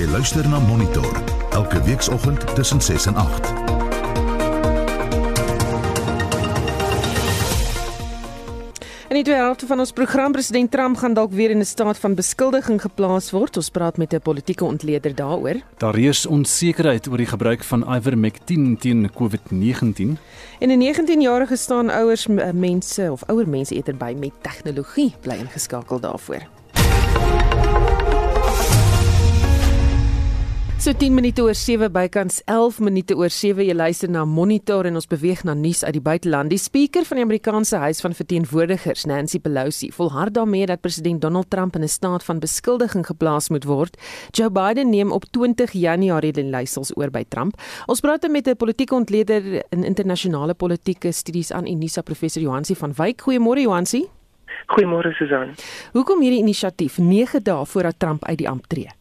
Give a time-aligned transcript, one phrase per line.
[0.00, 1.12] Jy luister na Monitor
[1.52, 3.48] elke weekoggend tussen 6 en 8.
[9.08, 11.98] In die tweede helfte van ons program president Trump gaan dalk weer in 'n staat
[11.98, 13.56] van beskuldiging geplaas word.
[13.56, 15.60] Ons praat met 'n politieke ontleder daaroor.
[15.76, 20.18] Daar is onsekerheid oor die gebruik van Ivermectin teen COVID-19.
[20.58, 26.00] En 'n 19-jarige staan ouers mense of ouer mense eerder by met tegnologie bly ingeskakel
[26.00, 26.59] daarvoor.
[30.80, 34.94] So 10 minute oor 7 bykans 11 minute oor 7 jy luister na Monitor en
[34.96, 36.48] ons beweeg na nuus uit die buiteland.
[36.48, 41.50] Die spreker van die Amerikaanse Huis van Verteenwoordigers, Nancy Pelosi, volhard daarmee dat president Donald
[41.52, 43.98] Trump in 'n staat van beskuldiging geplaas moet word.
[44.30, 47.60] Joe Biden neem op 20 Januarie die leiersels oor by Trump.
[47.86, 52.92] Ons praat met 'n politieke ontleder in internasionale politieke studies aan Unisa professor Johansi van
[52.96, 53.20] Wyk.
[53.20, 54.08] Goeiemôre Johansi.
[54.66, 55.54] Goeiemôre Susan.
[55.92, 58.99] Hoekom hierdie inisiatief 9 dae voordat Trump uit die ampt tree?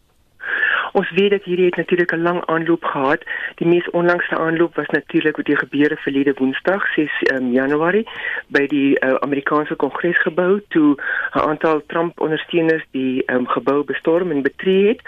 [0.92, 3.24] Ons weet dat hierdie het natuurlik 'n lang aanloop gehad.
[3.56, 8.08] Die mees onlangste aanloop was natuurlik met die gebeure verlede Woensdag, 6 um, ehm, Januarie,
[8.48, 10.96] by die uh, Amerikaanse Kongresgebou toe
[11.34, 15.02] 'n aantal Trump-ondersteuners die um, gebou bestorm en betree het.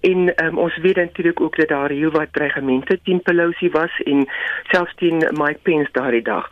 [0.00, 4.28] En um, ons weet natuurlik ook dat daar heelwat dreigemente teen Pelosi was en
[4.62, 6.48] selfs teen Mike Pence daardie dag.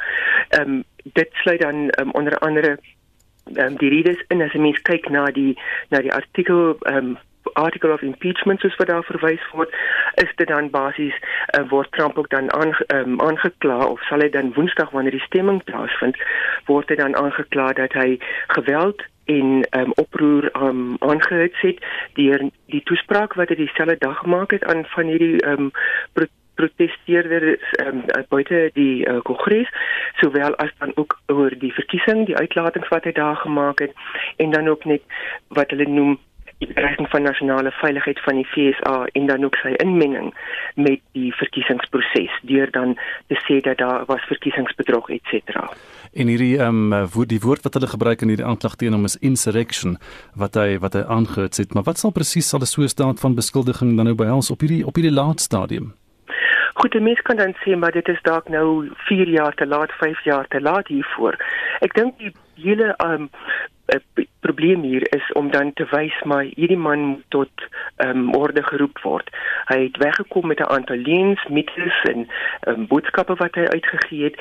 [0.49, 2.79] Ehm um, dit sluit dan um, onder andere
[3.55, 7.19] um, die redes in as 'n mens kyk na die na die artikel ehm um,
[7.57, 9.75] article of impeachment soos wat daar verwys word
[10.23, 14.31] is dit dan basies uh, word Trump ook dan aan um, aangekla of sal hy
[14.31, 16.17] dan woensdag wanneer die stemming plaasvind
[16.71, 18.09] word hy dan aangekla dat hy
[18.59, 24.55] geweld en um, oproer um, aangehits het deur die toespraak wat hy dieselfde dag gemaak
[24.55, 25.73] het aan van hierdie um,
[26.57, 29.69] protesteerders um, buite die uh, kongres
[30.21, 33.93] sowel as dan ook oor die verkiesing die uitlatings wat hy daar gemaak het
[34.43, 35.05] en dan ook net
[35.59, 36.17] wat hulle noem
[36.59, 40.33] die bedreiging van nasionale veiligheid van die FSA en dan ook sy inmenging
[40.75, 42.95] met die verkiesingsproses deur dan
[43.29, 45.69] te sê dat daar was verkiesingsbedrog et cetera.
[46.13, 49.05] En hierdie ehm um, woord die woord wat hulle gebruik in hierdie aanklag teen hom
[49.05, 49.99] is insurrection
[50.35, 53.35] wat hy wat hy aangehits het, maar wat sal presies sal 'n so staat van
[53.35, 55.95] beskuldiging dan nou behels op hierdie op hierdie laat stadium?
[56.77, 59.93] Goed, die mens kan dan sê maar dit is dalk nou 4 jaar te laat,
[59.93, 61.37] 5 jaar te laat hiervoor.
[61.81, 63.31] Ek dink die hele um 'n
[64.47, 67.67] probleem hier is om dan te wys maar hierdie man moet tot
[67.97, 69.31] ehm um, orde geroep word.
[69.71, 72.27] Hy het weggekom met 'n aantal leens, mites en
[72.61, 74.37] ehm um, boodskappe wat hy uitgegee het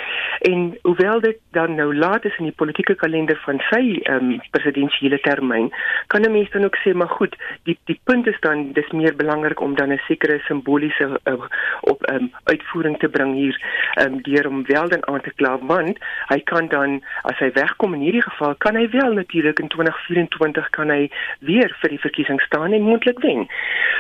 [0.52, 4.42] en hoewel dit dan nou laat is in die politieke kalender van sy ehm um,
[4.52, 5.72] presidentsiële termyn,
[6.08, 9.16] kan 'n mens dan ook sê maar goed, die die punt is dan dis meer
[9.16, 11.34] belangrik om dan 'n sekere simboliese uh,
[11.82, 13.58] op ehm um, uitvoering te bring hier
[13.94, 15.98] ehm um, deur om wel dan aan te kla want
[16.28, 20.70] hy kan dan as hy wegkom in hierdie geval kan hy wel natuurlik in 2024
[20.70, 21.10] kan hy
[21.40, 23.48] weer vir die verkiesing staan en moontlik wen.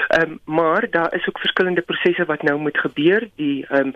[0.07, 3.27] Ehm um, maar daar is ook verskillende prosesse wat nou moet gebeur.
[3.35, 3.91] Die ehm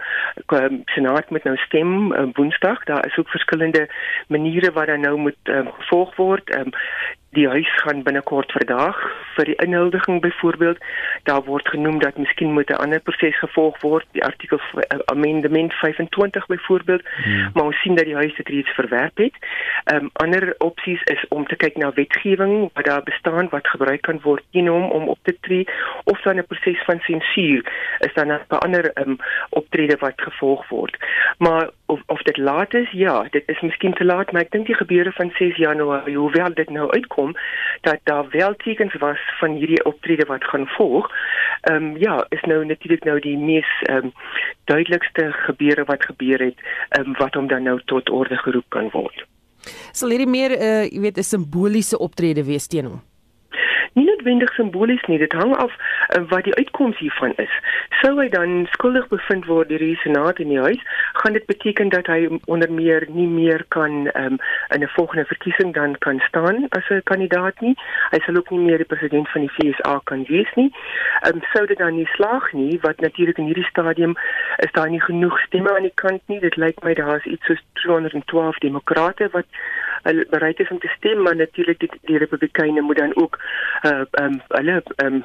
[0.47, 2.83] um, senaat moet nou stem um, Woensdag.
[2.83, 3.89] Daar is ook verskillende
[4.27, 6.49] maniere wat dan nou moet um, gevolg word.
[6.49, 6.71] Ehm um,
[7.37, 8.97] die huis gaan binnekort verdaag
[9.35, 10.77] vir die inhuldiging byvoorbeeld
[11.23, 15.73] daar word genoem dat miskien moet 'n ander proses gevolg word die artikel uh, amendement
[15.73, 17.49] 25 byvoorbeeld hmm.
[17.53, 19.33] maar ons sien dat die huis dit reeds verwerp het.
[19.83, 24.01] Ehm um, ander opsies is om te kyk na wetgewing wat daar bestaan wat gebruik
[24.01, 25.67] kan word teen hom om op te tree
[26.03, 27.61] of dan 'n proses van sensuur
[27.99, 29.17] is dan 'n ander ehm um,
[29.49, 30.97] optrede wat gevolg word.
[31.37, 34.65] Maar of of dit laat is ja, dit is miskien te laat maar ek dink
[34.65, 37.35] die gebeure van 6 Januarie hoewel dit nou uitkom kom
[37.87, 41.09] dat daar wel tekens was van hierdie optrede wat gaan volg.
[41.61, 44.13] Ehm um, ja, is nou natuurlik nou die mees ehm um,
[44.63, 46.57] duidelikste gebeure wat gebeur het
[46.89, 49.25] ehm um, wat hom dan nou tot orde geroep kan word.
[49.91, 53.01] Sal hierdie meer uh, jy weet 'n simboliese optrede wees teen hom?
[53.93, 57.53] Nie noodwendig simbolies nie dit hang af uh, wat die uitkoms hiervan is.
[58.01, 60.81] Sou hy dan skuldig bevind word deur die senaat in die huis
[61.21, 64.37] gaan dit beteken dat hy onder meer nie meer kan um,
[64.75, 67.75] in 'n volgende verkiesing dan kan staan as 'n kandidaat nie.
[68.11, 70.71] Hy sal ook nie meer die president van die FSA kan wees nie.
[71.27, 74.15] Um, sou dit dan nie slaag nie wat natuurlik in hierdie stadium
[74.57, 76.39] is daar nie genoeg stemme aan die kant nie.
[76.39, 79.45] Dit lyk my daar is iets soos 212 demokrate wat
[80.03, 83.39] hulle bereid is om te stem maar natuurlik die, die republikeine moet dan ook
[83.83, 85.23] uh um hulle um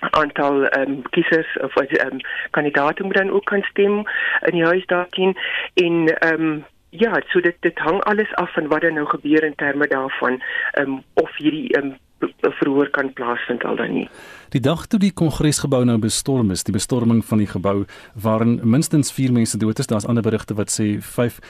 [0.00, 4.02] aantal um kiesers of um kandidaate moet dan ook kan stem
[4.40, 5.36] in die huis daarin
[5.74, 6.64] en um
[6.96, 10.42] Ja, so dit dit hang alles af van wat dan nou gebeur in terme daarvan,
[10.72, 11.96] ehm um, of hierdie ehm um,
[12.40, 14.08] verhoor kan plaasvind al dan nie.
[14.48, 17.84] Die dag toe die kongresgebou nou bestorm is, die bestorming van die gebou
[18.14, 21.40] waarin minstens 4 mense dood is, daar's ander berigte wat sê 5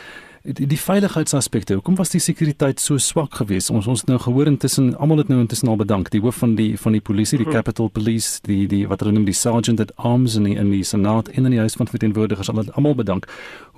[0.45, 1.75] die, die veiligheidsaspekte.
[1.75, 3.71] Hoekom was die sekuriteit so swak geweest?
[3.73, 6.11] Ons ons nou gehoor intussen almal het nou intussen al bedank.
[6.13, 7.57] Die hoof van die van die polisie, die hm.
[7.57, 10.85] Capital Police, die die wat hulle noem die Sergeant at Arms in die, in die
[10.85, 13.29] Senaat en in die huis van verteenwoordigers almal bedank.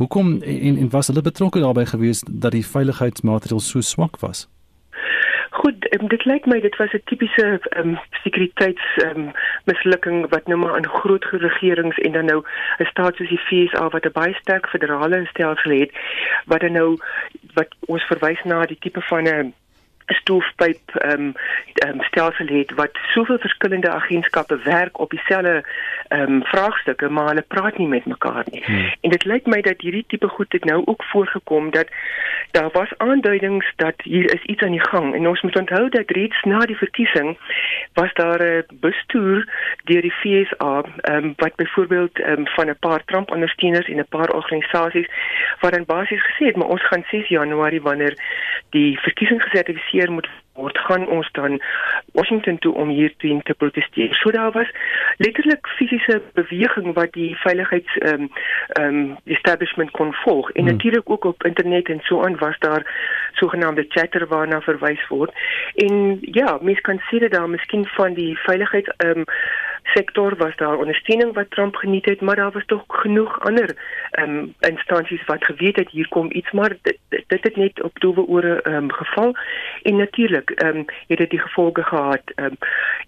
[0.03, 4.47] Hoekom en en was hulle betrokke daarbey geweest dat die veiligheidsmaatreëls so swak was?
[5.67, 7.47] Goed, um, dit lyk my dit was 'n tipiese
[7.79, 9.33] um, sekuriteits um,
[9.65, 12.45] mislukking wat nou maar aan groot regerings en dan nou
[12.79, 15.91] 'n staat soos die FSA wat 'n baie sterk federale stelsel het
[16.45, 16.99] wat dan nou
[17.55, 19.55] wat ons verwys na die tipe van 'n
[20.07, 21.35] stoofpyp ehm um,
[21.85, 25.65] um, stelsel het wat soveel verskillende agentskappe werk op dieselfde
[26.09, 28.63] ehm um, vraagstukke maar hulle praat nie met mekaar nie.
[28.65, 28.93] Hmm.
[29.01, 31.89] En dit lyk my dat hierdie tipe goed het nou ook voorgekom dat
[32.51, 36.11] daar was aanduidings dat hier is iets aan die gang en ons moet onthou dat
[36.11, 37.39] reeds na die verkiesing
[37.93, 39.49] was daar 'n bustoer
[39.85, 43.99] deur die FSA ehm um, wat byvoorbeeld ehm um, van 'n paar Trump ondersteuners en
[43.99, 45.09] 'n paar organisasies
[45.61, 48.15] wat dan basies gesê het maar ons gaan 6 Januarie wanneer
[48.71, 51.61] die verkiesing gesertifiseer moet word gaan ons dan
[52.13, 54.15] Washington toe om hier teen te proteseer.
[54.15, 54.71] So daar was
[55.17, 58.31] letterlik fisiese beweging wat die veiligheids ehm um,
[58.69, 60.51] ehm um, establishment kon volg.
[60.51, 60.73] En hmm.
[60.73, 62.85] natuurlik ook op internet en so aan was daar
[63.33, 65.33] sogenaamde chatter waarna verwys word.
[65.75, 69.25] En ja, mens kan sê dat daar miskien van die veiligheids ehm um,
[69.95, 73.77] sektor was daar ondersteuning wat Trump geniet het, maar daar was tog genoeg ander
[74.11, 78.01] ehm um, instansies wat geweet het hier kom iets, maar dit dit het net op
[78.01, 79.37] doewe ore ehm um, geval.
[79.83, 82.23] En natuurlik ehm um, het dit die gevolge gehad.
[82.35, 82.57] Ehm um,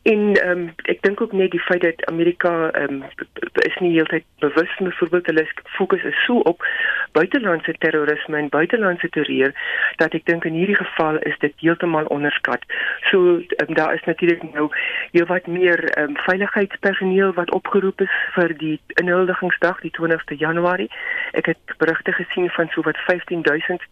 [0.02, 3.04] en ehm um, ek dink ook net die feit dat Amerika ehm um,
[3.52, 6.66] is nie heeltyd bewus met voorbeeld hulle fokus is so op
[7.12, 9.52] buitelandse terrorisme en buitelandse terreur
[9.96, 12.64] dat ek dink in hierdie geval is dit heeltemal onderskat.
[13.10, 14.68] So um, daar is natuurlik nou
[15.10, 20.88] heelwat meer ehm um, veiligheid veiligheidspersoneel wat opgeroep is vir die inhuldigingsdag die 20ste Januarie.
[21.32, 23.82] Ek het berigte gesien van so wat 15000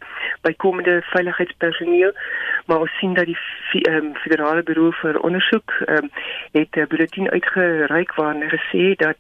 [0.43, 2.13] bykomende veiligheidspersoneel,
[2.67, 3.36] maar ons sien dat die
[3.89, 6.11] um, federale bureau vir ondersoek um,
[6.53, 9.17] het 'n bulletin uitgereik waarin gesê dat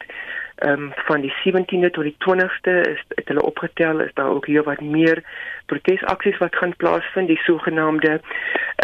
[0.56, 4.46] ehm um, van die 17de tot die 20ste is het hulle opgetel is daar ook
[4.46, 5.22] hier wat meer
[5.66, 8.20] protesaksies wat gaan plaasvind die sogenaamde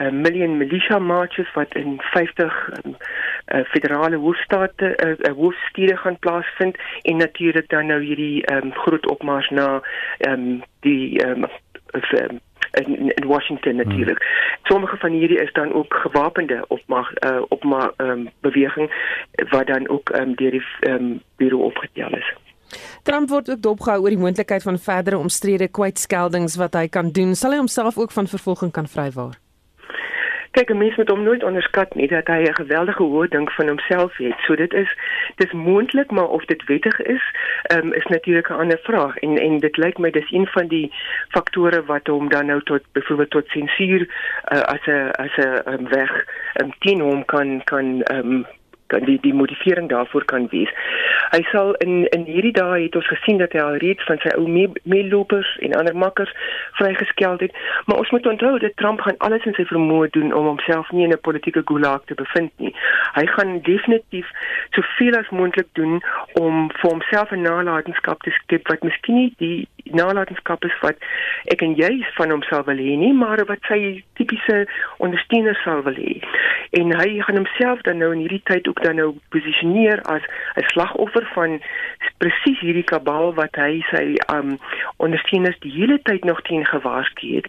[0.02, 2.96] uh, million militia marches wat in 50 um,
[3.54, 9.08] uh, federale hoofstate uh, uh, hoofstede gaan plaasvind en natuurlik dan nou hierdie um, groot
[9.08, 9.82] opmars na
[10.28, 11.44] um, die um,
[12.72, 14.18] in, in Washington natuurlik.
[14.18, 14.56] Hmm.
[14.62, 18.90] Sommige van hierdie is dan ook gewapende opmag uh, opma um, beweging
[19.50, 22.34] wat dan ook um, deur die um, bureau opgetel is.
[23.02, 27.34] Trump word ook dopgehou oor die moontlikheid van verdere omstrede kwytskeldings wat hy kan doen.
[27.36, 29.41] Sal hy homself ook van vervolging kan vrywaar?
[30.52, 33.68] Kyk 'n mens moet hom nooit onderskat nie dat hy 'n geweldige hoë dink van
[33.68, 34.38] homself het.
[34.46, 34.90] So dit is
[35.36, 37.24] dis moontlik, maar of dit wettig is,
[37.74, 39.16] um, is natuurlik 'n ander vraag.
[39.16, 40.92] En en dit lyk my dis een van die
[41.28, 45.88] faktore wat hom dan nou tot byvoorbeeld tot sensuur uh, as 'n as 'n um,
[45.88, 46.24] weg
[46.60, 48.46] um, teen hom kan kan um,
[48.92, 50.72] kan die die motivering daarvoor kan wees.
[51.32, 54.34] Hy sal in in hierdie dae het ons gesien dat hy al reeds van sy
[54.36, 54.46] ou
[54.94, 56.32] meelopers en ander makkers
[56.80, 57.56] vrygeskel het,
[57.86, 61.06] maar ons moet onthou dat Trump gaan alles in sy vermoë doen om homself nie
[61.08, 62.74] in 'n politieke gulag te bevind nie.
[63.18, 64.28] Hy gaan definitief
[64.76, 66.02] soveel as moontlik doen
[66.40, 70.96] om vir homself 'n nalatenskap te skep wat miskien nie die nalatenskap is wat
[71.52, 74.66] ek en jy van hom sal wil hê nie, maar wat sy tipiese
[74.98, 76.20] ondersteuners sal wil hê.
[76.78, 80.22] En hy gaan homself dan nou in hierdie tyd ook dan nou posisioneer as
[80.56, 81.60] 'n slagoffer van
[82.22, 84.04] presies hierdie kabal wat hy sy
[84.34, 84.58] um
[85.02, 87.48] ondersteuners die hele tyd nog teen gewaarsku het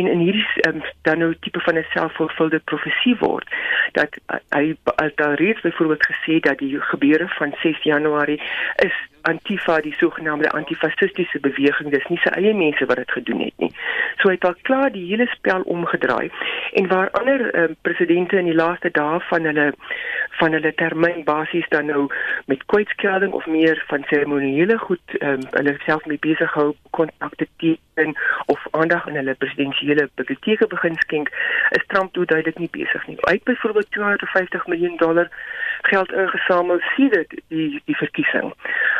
[0.00, 3.48] en in hierdie um, dan nou tipe van 'n selfvervulde profesie word
[3.92, 8.40] dat uh, hy al reeds byvoorbeeld gesê dat die gebeure van 6 Januarie
[8.76, 8.96] is
[9.30, 13.70] Antifa die sogenaamde antifasistiese beweging dis nie sy eie mense wat dit gedoen het nie.
[14.20, 16.30] So hy het al klaar die hele spel omgedraai
[16.80, 19.72] en waar ander uh, presidente in die laaste dae van hulle
[20.38, 22.06] van hulle termyn basies dan nou
[22.50, 28.14] met kwytskelding of meer van seremoniele goed um, hulle self mee besig hou kontakte teken
[28.46, 31.30] of aandag aan hulle presidensiële biblioteke begin skenk
[31.78, 33.18] is Trump toe duidelik nie besig nie.
[33.26, 35.30] Hy het byvoorbeeld 250 miljoen dollar
[35.86, 38.52] geld ingesamel sedert die die verkiesing.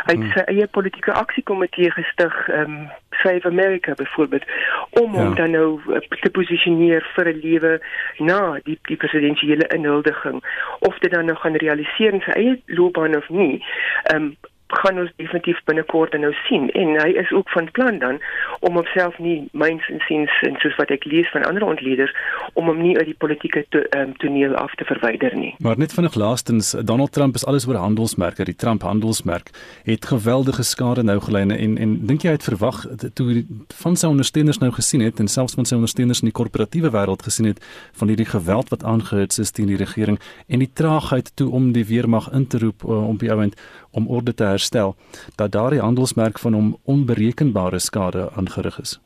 [0.04, 0.32] Hy het hmm.
[0.36, 4.44] sy eie politieke aksiekomitee gestig, ehm um, Save America byvoorbeeld,
[4.90, 5.20] om ja.
[5.20, 7.72] hom dan nou uh, te posisioneer vir 'n lewe
[8.18, 10.42] na die die presidentsiële inhuldiging
[10.78, 13.64] of dit dan nou gaan realiseer in sy eie loopbaan of nie.
[14.02, 14.36] Ehm um,
[14.66, 18.20] gaan ons definitief binnekort nou sien en hy is ook van plan dan
[18.60, 22.14] om homself nie myns en siens en soos wat ek lees van ander ontleeders
[22.54, 25.54] om hom nie uit die politieke to, um, toneel af te verwyder nie.
[25.58, 29.52] Maar net vinnig laastens Donald Trump is alles oor handelsmerke, die Trump handelsmerk
[29.84, 33.44] het geweldige skade nou gelei en en dink jy hy het verwag toe
[33.82, 37.22] van sy ondersteuners nou gesien het en selfs van sy ondersteuners in die korporatiewe wêreld
[37.26, 37.60] gesien het
[37.92, 40.18] van hierdie geweld wat aangehits is teen die regering
[40.48, 43.58] en die traagheid toe om die weermag in te roep uh, om by ouend
[43.94, 44.96] om orde te herstel
[45.34, 48.98] dat daardie handelsmerk van hom onberekenbare skade aangerig is.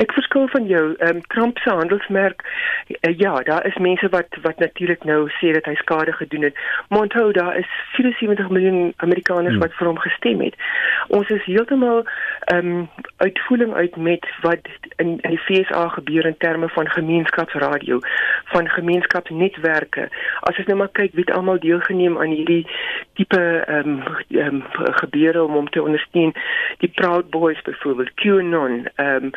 [0.00, 0.84] Ek verskil van jou.
[0.98, 2.44] Ehm um, Trump se handelsmerk
[2.88, 6.56] uh, ja, daar is mense wat wat natuurlik nou sê dat hy skade gedoen het.
[6.88, 9.62] Maar onthou daar is 74 miljoen Amerikaners hmm.
[9.64, 10.54] wat vir hom gestem het.
[11.08, 12.04] Ons is heeltemal
[12.54, 17.98] ehm um, uitvoering uit met wat in in die FSA gebeur in terme van gemeenskapsradio,
[18.44, 20.08] van gemeenskapsnetwerke.
[20.40, 22.66] As ons nou maar kyk wie almal deelgeneem aan hierdie
[23.14, 24.62] tipe ehm um, um,
[25.02, 26.34] gebeure om hom te ondersteun,
[26.78, 29.32] die Proud Boys byvoorbeeld, QAnon, ehm um,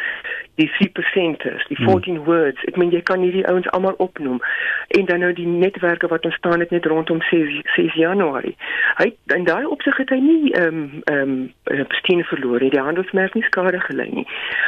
[0.56, 2.26] die 3%ers, die 14 hmm.
[2.26, 2.64] words.
[2.70, 4.40] Ek meen jy kan hierdie ouens almal opnoem.
[4.88, 8.56] En dan nou die netwerke wat ontstaan het net rondom 6 6 Januarie.
[9.00, 11.34] Hy in daai opsig het hy nie ehm um, ehm
[11.74, 12.70] um, besteen verloor nie.
[12.70, 14.28] Die handelsmerk nie skade gelei nie.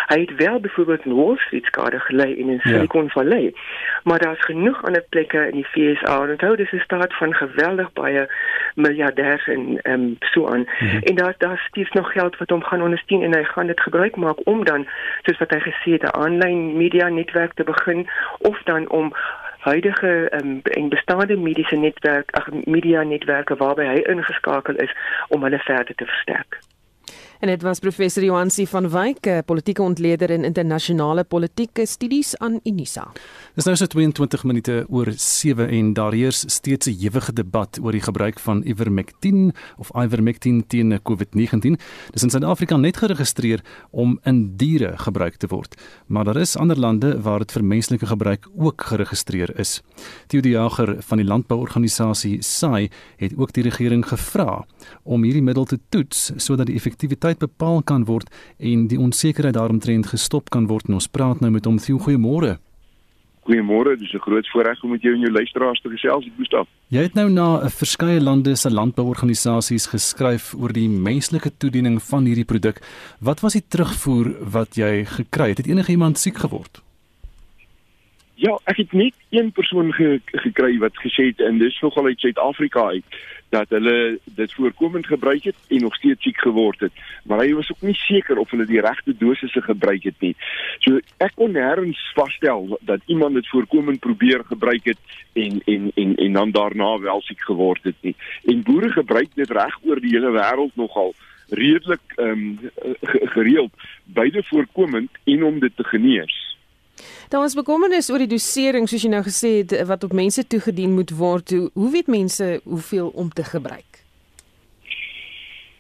[0.10, 2.70] Hy het wel byvoorbeeld in Wall Street skade gelei en in ja.
[2.70, 3.13] Silicon ja.
[3.18, 3.54] Valley.
[4.04, 6.20] Maar daar's genoeg ander plekke in die FSA.
[6.30, 8.27] Onthou dis 'n staat van geweldig baie
[8.75, 10.65] miljardêers en ehm um, so aan.
[10.77, 11.00] Hmm.
[11.01, 14.15] En daar daar steeds nog geld wat hom gaan ondersteun en hy gaan dit gebruik
[14.15, 14.88] maak om dan
[15.22, 19.13] soos wat hy gesê het 'n aanlyn media netwerk te begin of dan om
[19.60, 24.96] huidige um, en bestaande mediese netwerk ag media netwerke waarby hy ingeskakel is
[25.27, 26.60] om hulle verder te versterk.
[27.39, 33.12] En dit was professor Johansi van Wyk, politieke ontleder in internasionale politieke studies aan Unisa.
[33.56, 37.92] Dis nou so 22 minute oor 7 en daar heers steeds 'n ewige debat oor
[37.92, 41.75] die gebruik van Ivermectin of Ivermectin teen COVID-19.
[42.12, 46.80] Dis in Suid-Afrika net geregistreer om in diere gebruik te word, maar daar is ander
[46.80, 49.82] lande waar dit vir menslike gebruik ook geregistreer is.
[50.27, 54.65] Theo De Jager van die landbouorganisasie SAI het ook die regering gevra
[55.04, 58.29] om hierdie middel te toets sodat die effektiwiteit tyd bepaal kan word
[58.60, 60.89] en die onsekerheid daaromtrent gestop kan word.
[60.89, 61.79] En ons praat nou met hom.
[61.79, 62.58] Goeiemôre.
[63.46, 63.98] Goeiemôre.
[63.98, 66.67] Dis 'n groot voorreg om met jou en jou luisteraars te gesels, Gustaf.
[66.89, 72.25] Jy het nou na 'n verskeie lande se landbouorganisasies geskryf oor die menslike toediening van
[72.25, 72.82] hierdie produk.
[73.20, 75.58] Wat was die terugvoer wat jy gekry het?
[75.58, 76.82] Het enige iemand siek geword?
[78.36, 82.20] Ja, ek het net een persoon ge gekry wat gesê het en dis nogal uit
[82.20, 83.03] Suid-Afrika uit
[83.50, 86.92] dat hulle dit voorkomend gebruik het en nog steeds siek geword het,
[87.24, 90.34] maar hy was ook nie seker of hulle die regte dosisse gebruik het nie.
[90.80, 95.00] So ek kon nêrens vasstel dat iemand dit voorkomend probeer gebruik het
[95.34, 98.16] en en en en dan daarna wel siek geword het nie.
[98.46, 101.14] En boere gebruik dit reg oor die hele wêreld nogal
[101.50, 102.60] redelik ehm um,
[103.36, 103.72] gereeld
[104.04, 106.45] beide voorkomend en om dit te genees.
[107.29, 110.94] Daar was bekommernis oor die dosering soos jy nou gesê het wat op mense toegedien
[110.94, 111.50] moet word.
[111.50, 114.01] Hoe, hoe weet mense hoeveel om te gebruik?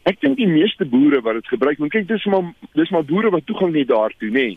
[0.09, 3.29] Ek dink die meeste boere wat dit gebruik, want kyk dis maar dis maar boere
[3.33, 4.47] wat toegang het daartoe, nê.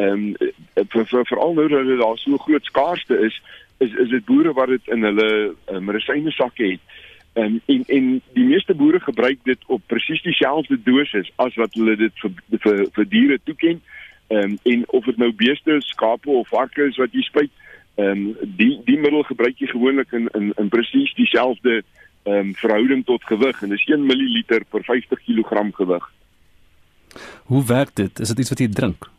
[0.00, 0.50] Ehm um,
[0.94, 3.36] vir vir veral nou dat daar so groot skaarste is,
[3.84, 5.30] is is dit boere wat dit in hulle
[5.68, 6.98] um, medisyne sakke het.
[7.36, 11.96] Um, en en die meeste boere gebruik dit op presies dieselfde dosis as wat hulle
[11.96, 13.76] dit vir vir, vir diere toeken.
[13.76, 13.99] Ehm
[14.30, 17.50] um, en of dit nou beeste, skape of varke is wat jy spuit,
[17.94, 21.82] ehm um, die die middel gebruik jy gewoonlik in in in presies dieselfde
[22.22, 26.10] ehm um, verhouding tot gewig en dis 1 ml per 50 kg gewig.
[27.44, 28.20] Hoe werk dit?
[28.20, 29.10] Is dit iets wat jy drink?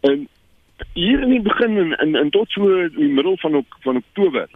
[0.00, 0.28] En
[0.94, 4.46] hier in die begin en in, in tot so in die middel van van Oktober,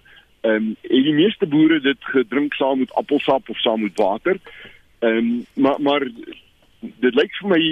[0.41, 4.39] ehm um, het die meeste boere dit gedrink saam met appelsap of saam met water.
[4.99, 6.07] Ehm um, maar maar
[6.83, 7.63] dit lyk vir my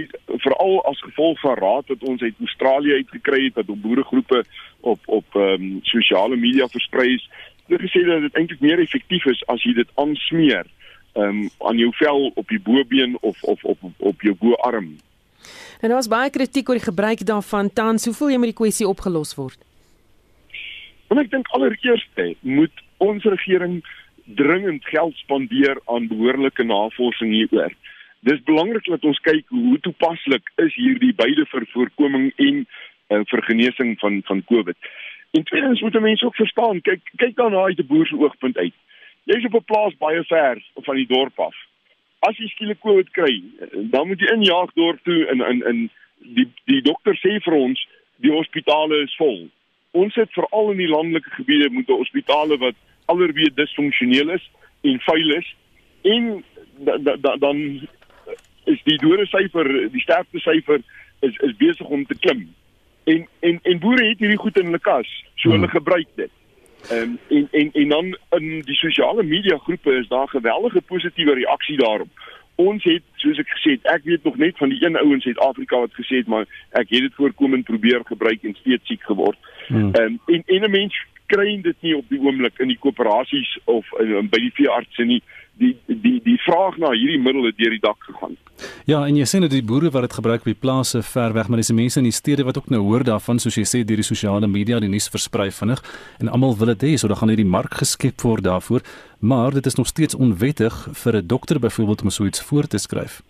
[0.45, 4.45] veral as gevolg van raad wat ons uit Australië uitgekry het wat op boeregroepe
[4.81, 7.29] op op ehm um, sosiale media versprei is.
[7.67, 10.67] Hulle gesê dat dit eintlik meer effektief is as jy dit aansmeer
[11.12, 14.97] ehm um, aan jou vel op die bobeen of of op op, jou boarm.
[15.81, 18.05] En daar was baie kritiek oor die gebruik daarvan tans.
[18.05, 19.59] Hoe voel jy met die kwessie opgelos word?
[21.11, 23.81] En ek dink allereerst moet ons regering
[24.25, 27.75] dringend geld spandeer aan behoorlike navorsing hieroor
[28.21, 33.43] dis belangrik dat ons kyk hoe toepaslik is hierdie beide vir voorkoming en uh, vir
[33.49, 34.77] genesing van van COVID.
[35.31, 38.57] En tweedens moet mense ook verstaan, kyk kyk dan na uit 'n boer se oogpunt
[38.57, 38.75] uit.
[39.25, 41.57] Jy's op 'n plaas baie ver van die dorp af.
[42.19, 46.49] As jy skielik COVID kry, dan moet jy injaag dorp toe in in in die
[46.65, 49.49] die dokter sê vir ons die hospitale is vol.
[49.91, 52.75] Ons het veral in die landelike gebiede moet hospitale wat
[53.07, 54.50] allerweer disfunksioneel is
[54.81, 55.55] en vuil is
[56.03, 56.45] en
[56.79, 57.89] da, da, da, dan
[58.64, 60.83] is die dode syfer, die sterfte syfer
[61.21, 62.49] is is besig om te klim.
[63.05, 66.33] En en en boere het hierdie goed in hulle kas, so hulle gebruik dit.
[66.88, 71.35] Ehm um, en en en dan in die sosiale media groepe is daar geweldige positiewe
[71.35, 72.09] reaksie daarop.
[72.55, 75.21] Ons het soos ek gesê het, ek weet nog net van die een ou in
[75.21, 79.38] Suid-Afrika wat gesê het maar ek het dit voorkomend probeer gebruik en steeds siek geword.
[79.69, 83.59] Ehm um, en en 'n mens kry dit nie op die oomblik in die koöperasies
[83.64, 85.23] of in, by die veeartse nie.
[85.61, 88.37] Die die die vraag na hierdie middel het deur die dak gegaan.
[88.88, 91.61] Ja, en jy sien dat die boere wat dit gebruik by plase ver weg, maar
[91.61, 94.07] dis mense in die stede wat ook nou hoor daarvan soos jy sê deur die
[94.07, 95.83] sosiale media die nuus versprei vinnig
[96.21, 98.85] en almal wil dit hê, so dan gaan hierdie mark geskep word daarvoor,
[99.21, 102.79] maar dit is nog steeds onwettig vir 'n dokter byvoorbeeld om so iets voor te
[102.79, 103.23] skryf.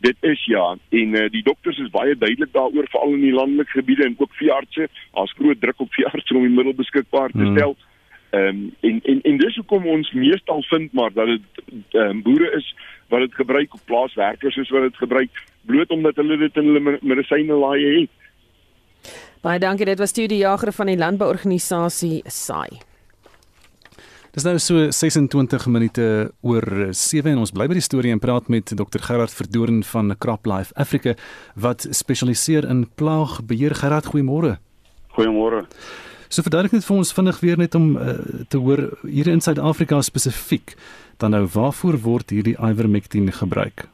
[0.00, 3.70] Dit is ja, en uh, die dokters is baie duidelik daaroor veral in die landelike
[3.70, 7.54] gebiede en ook veeartse, daar's groot druk op veeartse om die middel beskikbaar te hmm.
[8.34, 11.64] Ehm um, en en en dis hoekom ons meestal vind maar dat dit
[11.94, 12.66] ehm um, boere is
[13.08, 16.98] wat dit gebruik op plaaswerkers soos wat dit gebruik bloot omdat hulle dit in hulle
[17.02, 18.10] medisyne laaie het.
[19.44, 22.80] Baie dankie, dit was Studie Jager van die landbouorganisasie SAI.
[24.34, 26.06] Dis nou so 26 minute
[26.42, 30.10] oor 7 en ons bly by die storie en praat met Dr Gerard Verdoorn van
[30.18, 31.14] CropLife Africa
[31.54, 33.76] wat spesialiseer in plaagbeheer.
[33.78, 34.56] Gerard, goeiemôre.
[35.14, 35.68] Goeiemôre.
[36.28, 38.14] So verduidelik net vir ons vinnig weer net om uh,
[38.48, 40.76] te hoor hier in Suid-Afrika spesifiek
[41.22, 43.86] dan nou waarvoor word hierdie ivermectin gebruik?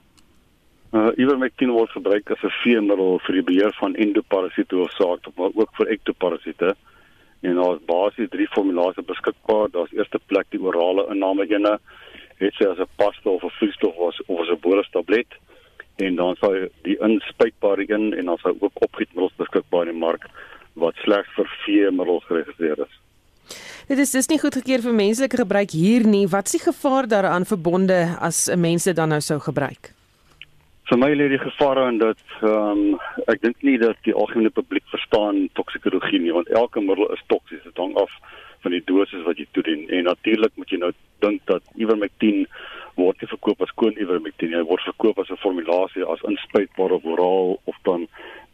[0.92, 4.94] Uh ivermectin word gebruik as 'n veemiddel vir die beheer van endoparasiete of
[5.37, 6.75] maar ook vir ektoparasiete.
[7.42, 9.70] En daar is basies drie formulasies beskikbaar.
[9.70, 11.78] Daar's eerste plek die orale inname ene,
[12.38, 15.30] het sy as 'n pasta of 'n vloeistof was of as 'n bolus tablet
[15.96, 20.28] en dan sal die inspuitbare een en dan sal ook opgietmiddels beskikbaar in die mark
[20.75, 22.99] wat slegs vir veemiddels geregistreer is.
[23.91, 26.27] Dit is dis nie goedgekeur vir menslike gebruik hier nie.
[26.31, 29.93] Wat is die gevaar daaraan verbonde as 'n mens dit dan nou sou gebruik?
[30.91, 34.50] Vir my lê die gevaar in dat ehm um, ek dink nie dat die algemene
[34.50, 37.62] publiek verstaan toksikologie nie, want elke middel is toksies.
[37.62, 38.11] Dit hang af
[38.62, 39.89] van die dosis wat jy toedien.
[39.89, 42.47] En natuurlik moet jy nou dink dat ivermectin
[42.95, 44.55] word nie verkoop as koon ivermectin.
[44.55, 48.09] Hy word verkoop as 'n formulasie as inspuitbare oraal of dan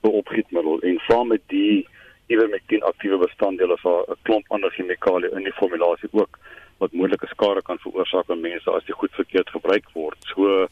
[0.04, 0.80] 'n opgietmiddel.
[0.80, 1.86] En saam met die
[2.32, 6.38] ivermectin aktiewe bestanddele daar 'n klomp ander chemikalieë in die formulasie ook
[6.78, 10.18] wat moontlike skade kan veroorsaak aan mense as dit goed verkeerd gebruik word.
[10.32, 10.66] So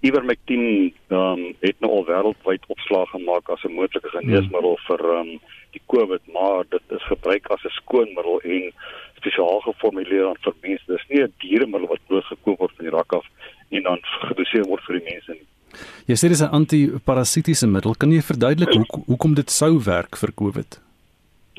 [0.00, 4.86] ivermectin um, het nou al wêreldwyd opslag gemaak as 'n moontlike geneesmiddel hmm.
[4.88, 5.30] vir um,
[5.76, 8.72] die COVID, maar dit is gebruik as 'n skoonmiddel en
[9.20, 10.84] spesiaal geformuleer vir mense.
[10.86, 13.26] Dis nie 'n dieremiddel wat bloot gekoop word van die rak af
[13.70, 15.48] en dan gedoseer word vir die mense nie.
[16.06, 17.94] Jy sê dis 'n antiparasitiese middel.
[17.94, 20.91] Kan jy verduidelik hoe hoekom dit sou werk vir COVID?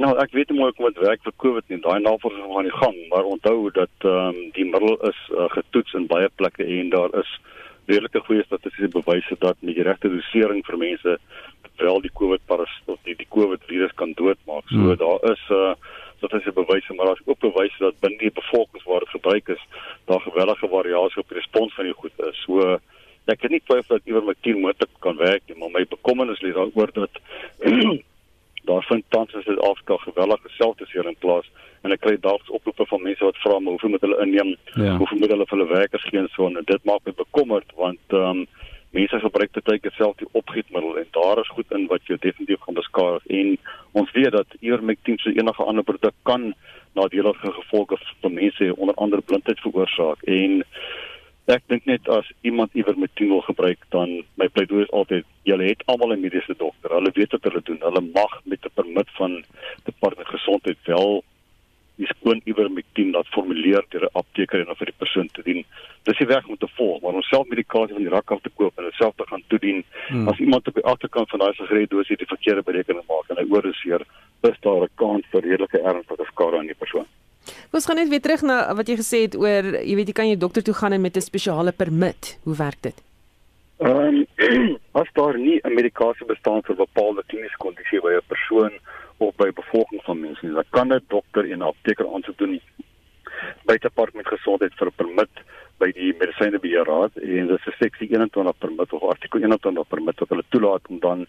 [0.01, 1.77] Nou, ek weet nie mooi hoe dit werk vir COVID nie.
[1.83, 5.49] Daai navorsing gaan aan die gang, maar onthou dat ehm um, die middel is uh,
[5.53, 7.33] getoets in baie plekke en daar is
[7.85, 11.17] redelike goeie statistiese bewyse dat met die regte dosering vir mense
[11.81, 14.65] wel die COVID parasiet of die die COVID virus kan doodmaak.
[14.69, 14.97] So hmm.
[15.03, 15.73] daar is uh
[16.23, 19.47] dat is 'n bewys maar daar's ook bewyse dat binne die bevolking waar dit gebruik
[19.47, 19.63] is,
[20.05, 22.41] daar geweldige variasie op die respons van die goed is.
[22.45, 22.79] So
[23.25, 26.91] ek kan nie twyfel dat ivermectin moontlik kan werk nie, maar my bekommernis lê daaroor
[26.93, 27.19] dat
[28.69, 31.49] daar vind tans in Suid-Afrika geweldige selfdosering plaas
[31.83, 34.55] en ek kry daags oproepe van mense wat vra maar hoeveel moet hulle inneem?
[34.73, 34.97] Ja.
[34.97, 38.19] hoeveel moet hulle vir hulle werkers gee en so en dit maak my bekommerd want
[38.19, 38.45] ehm um,
[38.93, 42.61] mense gebruik dit tyd self die opgietmiddel en daar is goed in wat jou definitief
[42.61, 43.23] gaan beskadig.
[43.25, 43.55] En
[43.91, 46.53] ons weet dat ivermectin so enige ander produk kan
[46.93, 50.21] nadelige gevolge vir mense onder andere blindheid veroorsaak.
[50.29, 50.61] En
[51.51, 55.83] ek dink net as iemand ivermectin wil gebruik dan my pleidooi is altyd julle het
[55.91, 56.89] almal 'n mediese dokter.
[56.95, 57.79] Hulle weet wat hulle doen.
[57.81, 59.43] Hulle mag met 'n permit van
[59.83, 61.23] departement gesondheid wel
[61.95, 65.65] die skoon ivermectin laat formuleer deur 'n apteker en of vir die persoon te dien.
[66.03, 68.49] Dis die weg om te volg maar om self medikasie van die rak af te
[68.49, 70.27] koop en dit self te gaan toedien hmm.
[70.27, 73.45] as iemand op die agterkant van daai sigaret dosis die verkeerde berekening maak en hy
[73.51, 74.01] oordoseer
[74.41, 77.05] is daar 'n kans vir redelike ernstige skade aan die persoon
[77.71, 80.29] Ons gaan net weer terug na wat jy gesê het oor jy weet jy kan
[80.29, 82.37] jy dokter toe gaan met 'n spesiale permit.
[82.43, 83.03] Hoe werk dit?
[83.79, 88.71] Ehm um, as daar nie 'n medikasie bestaan vir bepaalde kliniese kondisie by 'n persoon
[89.17, 92.61] of by bevolking van mense nie, dan kan 'n dokter en 'n apteker aansoek doen
[93.65, 95.33] by die departement gesondheid vir 'n permit
[95.79, 100.29] by die medisynebeheerraad en dit is 'n seksie 21 permit of artikel 21 permit wat
[100.29, 101.27] hulle toelaat om dan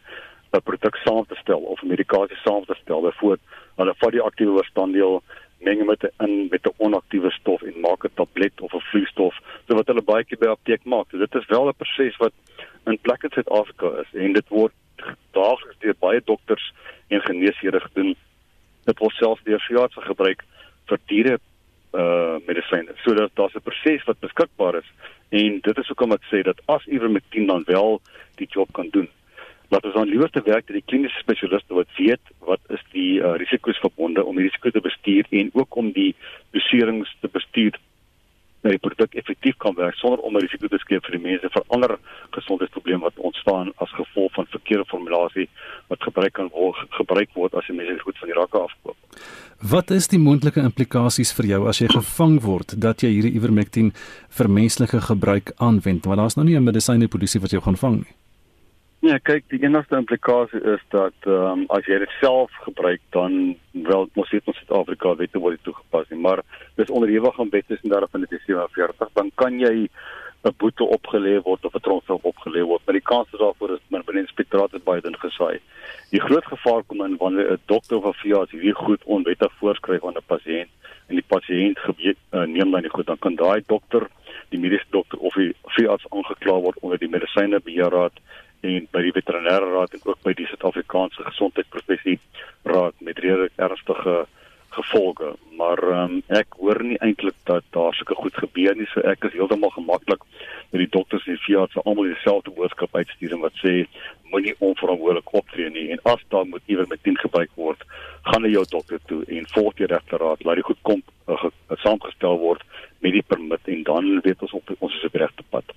[0.52, 3.00] 'n produk saam te stel of medikasie saam te stel.
[3.00, 3.40] Byvoorbeeld,
[3.76, 5.22] hulle vat die aktiewe bestanddeel
[5.64, 9.34] meng met in met 'n onaktiewe stof en maak 'n tablet of 'n vloeistof
[9.66, 11.06] so wat hulle baie keer by apteek maak.
[11.10, 12.32] So dit is wel 'n proses wat
[12.86, 14.72] in plekke in Suid-Afrika is en dit word
[15.32, 16.72] daagliks deur baie dokters
[17.08, 18.16] en geneesheere gedoen.
[18.84, 20.44] Dit word selfs deur veeartse gebruik
[20.86, 21.38] vir diere
[21.94, 22.92] uh medisyne.
[23.04, 24.90] So dat daar's 'n proses wat beskikbaar is
[25.34, 27.96] En dit is hoekom ek sê dat as ivermectin dan wel
[28.38, 29.08] die job kan doen,
[29.68, 33.20] laat ons dan liewer te werk met die kliniese spesialiste wat weet wat is die
[33.20, 36.14] uh, risiko's verbonde om die risiko te bestuur en ook om die
[36.52, 37.78] doserings te bestuur
[38.64, 41.48] dat die produk effektief kan werk sonder om 'n risiko te skep vir die mense
[41.56, 41.98] vir ander
[42.36, 45.48] gesondheidsprobleme wat ontstaan as gevolg van verkeerde formulasie
[45.88, 48.96] wat gebruik kan word gebruik word as jy mense goed van die rakke afkoop.
[49.70, 53.92] Wat is die moontlike implikasies vir jou as jy gevang word dat jy hierdie ivermectin
[54.38, 56.06] vir menslike gebruik aanwend?
[56.06, 58.23] Want daar's nou nie 'n medisyne polisie wat jou gaan vang nie.
[59.04, 63.34] Ja, kyk, die enigste implikasie is dat ehm um, as jy dit self gebruik dan
[63.88, 66.40] wel mos dit in Suid-Afrika wette word toegepas nie, maar
[66.80, 69.74] dis onderhewig aan tussen daar van die 47 dan kan jy
[70.44, 72.80] 'n boete opgelê word of 'n tronkstraf opgelê word.
[72.84, 75.60] Maar die kans daarvoor is min binne inspektoraat het baie ding gesaai.
[76.10, 80.04] Die groot gevaar kom in wanneer 'n dokter of 'n veearts hier goed onwettig voorskryf
[80.04, 80.70] aan 'n pasiënt
[81.08, 84.08] en die pasiënt geweet uh, neem dan nie goed dan kan daai dokter,
[84.48, 88.16] die mediese dokter of die veearts aangekla word onder die medisyne beheerraad
[88.64, 92.18] en by die veterinêre raad en ook by die Suid-Afrikaanse gesondheidsprofessie
[92.64, 94.24] raad met redelik ernstige
[94.74, 95.34] gevolge.
[95.58, 99.36] Maar um, ek hoor nie eintlik dat daar sulke goed gebeur nie so ek is
[99.36, 100.24] heeltemal gemaklik
[100.72, 103.74] met die dokters en veeartse almal dieselfde boodskap uitstuur en wat sê
[104.32, 107.86] moenie onverantwoordelik optree nie en as daar moet iewers met dien gebruik word
[108.30, 111.50] gaan na jou dokter toe en volg die regte raad laat dit goed kom uh,
[111.84, 112.66] saamgestel word
[113.04, 115.73] met die permit en dan weet ons op ons is op die regte pad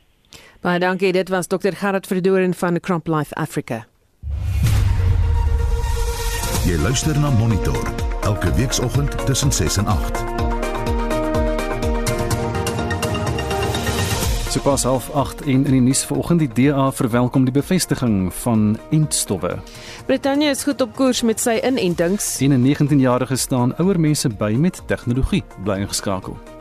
[0.61, 3.85] baie dankie dit was dokter Gerard Verdoren van Crop Life Africa
[6.67, 7.93] Jy luister na Monitor
[8.27, 10.23] elke weekoggend tussen 6 en 8.
[14.49, 19.59] Sopas half 8 en in die nuus vanoggend die DA verwelkom die bevestiging van entstowwe.
[20.05, 22.41] Brittanje is goed op koers met sy inentings.
[22.41, 26.56] En 'n 19-jarige staan ouer mense by met tegnologie bly ingeskakel.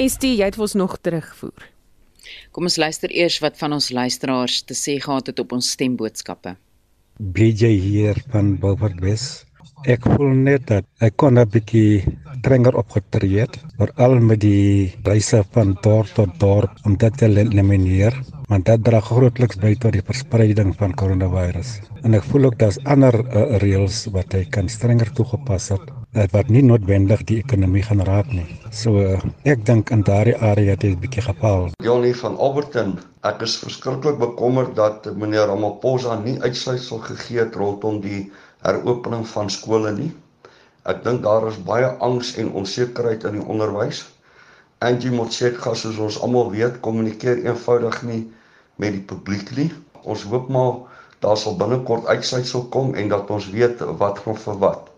[0.00, 1.66] Is dit jy het ons nog terugvoer?
[2.56, 6.54] Kom ons luister eers wat van ons luisteraars te sê gehad het op ons stemboodskappe.
[7.36, 9.44] BJ hier van Beaufort West.
[9.84, 12.00] Ek voel net dat ek kon 'n bietjie
[12.38, 18.16] strenger opgetree het, veral met die reise van dorp tot dorp om dit te elimineer,
[18.50, 21.76] want dit dra grootliks by tot die verspreiding van coronavirus.
[22.02, 25.92] En ek voel ook daar's ander uh, reëls wat hy kan strenger toegepas het
[26.32, 28.46] wat nie noodwendig die ekonomie gaan raak nie.
[28.74, 31.68] So uh, ek dink in daardie area het hy 'n bietjie gefaal.
[31.86, 38.00] Johnny van Alberton, ek is verskriklik bekommerd dat meneer Ramaphosa nie uitsluitsel gegee het rondom
[38.02, 38.32] die
[38.66, 40.10] heropening van skole nie.
[40.90, 44.02] Ek dink daar is baie angs en onsekerheid in die onderwys.
[44.82, 48.22] Angie Motshekga soos ons almal weet, kommunikeer eenvoudig nie
[48.80, 49.70] met die publiek nie.
[50.02, 50.86] Ons hoop maar
[51.20, 54.88] daar sal binnekort uitsluitsel kom en dat ons weet wat gaan vir wat.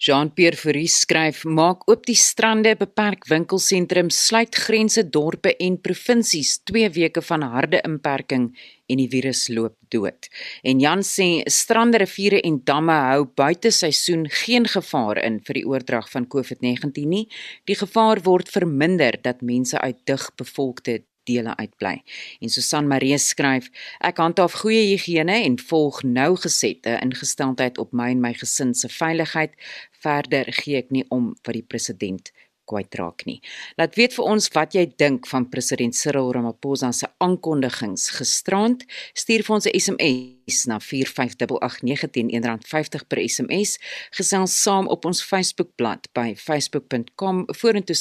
[0.00, 6.54] Jean-Pierre Fourie skryf: "Maak oop die strande, beperk winkelsentrums, sluit grense, dorpe en provinsies.
[6.64, 8.46] 2 weke van harde inperking
[8.88, 10.30] en die virus loop dood."
[10.64, 15.66] En Jan sê: "Strande, riviere en damme hou buite seisoen geen gevaar in vir die
[15.66, 17.28] oordrag van COVID-19 nie.
[17.66, 21.96] Die gevaar word verminder dat mense uit digbevolkte dele uitbly.
[22.42, 23.70] En Susan Maree skryf:
[24.10, 29.56] Ek handhaaf goeie higiëne en volg nougesette ingesteldheid op my en my gesin se veiligheid.
[30.04, 32.32] Verder gee ek nie om wat die president
[32.70, 33.38] kwytraak nie.
[33.80, 38.86] Laat weet vir ons wat jy dink van president Cyril Ramaphosa se aankondigings gisterand.
[39.14, 43.78] Stuur vir ons 'n SMS na 45889 R1.50 per SMS.
[44.18, 47.98] Gesels saam op ons Facebookblad by facebook.com vorentoe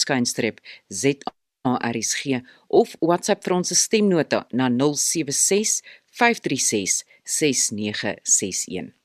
[1.65, 8.98] skynstreep ZARSG of WhatsApp vir ons stemnota na 076 536 6961.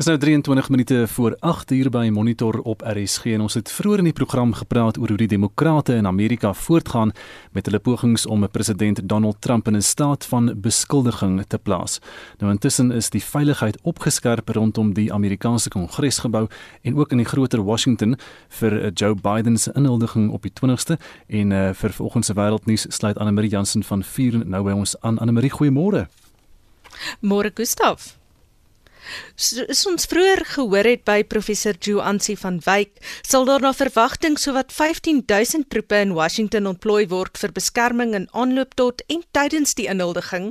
[0.00, 3.98] Dis nou 23 minute voor 8 uur by Monitor op RSG en ons het vroeër
[3.98, 7.12] in die program gepraat oor hoe die demokrate in Amerika voortgaan
[7.52, 12.00] met hulle pogings om president Donald Trump in 'n staat van beskuldiging te plaas.
[12.38, 16.46] Nou intussen is die veiligheid opgeskerp rondom die Amerikaanse Kongresgebou
[16.82, 18.16] en ook in die groter Washington
[18.48, 23.18] vir Joe Biden se inhuldiging op die 20ste en uh, vir vanoggend se wêreldnuus sluit
[23.18, 25.18] Anne Marie Jansen van 4 nou by ons aan.
[25.18, 26.06] Anne Marie, goeiemôre.
[27.20, 28.19] Môre Gustaf.
[29.34, 32.96] Soos ons vroeër gehoor het by professor Jo Ansie van Wyk,
[33.26, 38.74] sal daar na verwagting sowat 15000 troepe in Washington ontplooi word vir beskerming in aanloop
[38.80, 40.50] tot en tydens die inhuldiging.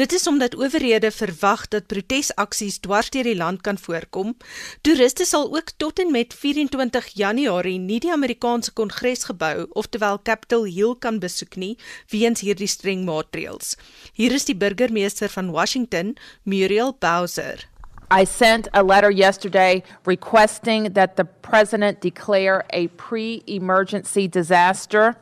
[0.00, 4.34] Dit is omdat owerhede verwag dat protesaksies dwars deur die land kan voorkom.
[4.82, 10.94] Toeriste sal ook tot en met 24 Januarie nie die Amerikaanse Kongresgebou, oftewel Capitol Hill
[10.98, 11.74] kan besoek nie
[12.12, 13.76] weens hierdie streng maatreëls.
[14.14, 17.68] Hier is die burgemeester van Washington, Muriel Bowser.
[18.10, 25.16] I sent a letter yesterday requesting that the president declare a pre emergency disaster.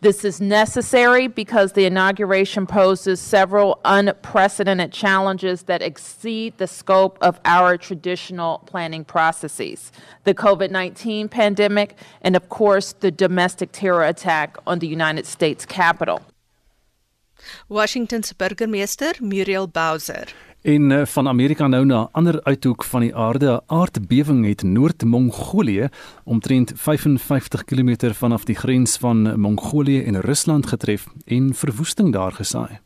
[0.00, 7.40] This is necessary because the inauguration poses several unprecedented challenges that exceed the scope of
[7.44, 9.92] our traditional planning processes
[10.24, 15.64] the COVID 19 pandemic, and of course, the domestic terror attack on the United States
[15.64, 16.22] Capitol.
[17.68, 20.26] Washington's burgemeester Muriel Bowser
[20.62, 24.62] En uh, van Amerika nou na 'n ander uithoek van die aarde, 'n aardbewing het
[24.62, 25.88] Noord-Mongolië
[26.24, 32.80] omtrent 55 km vanaf die grens van Mongolië en Rusland getref en verwoesting daar gesaai.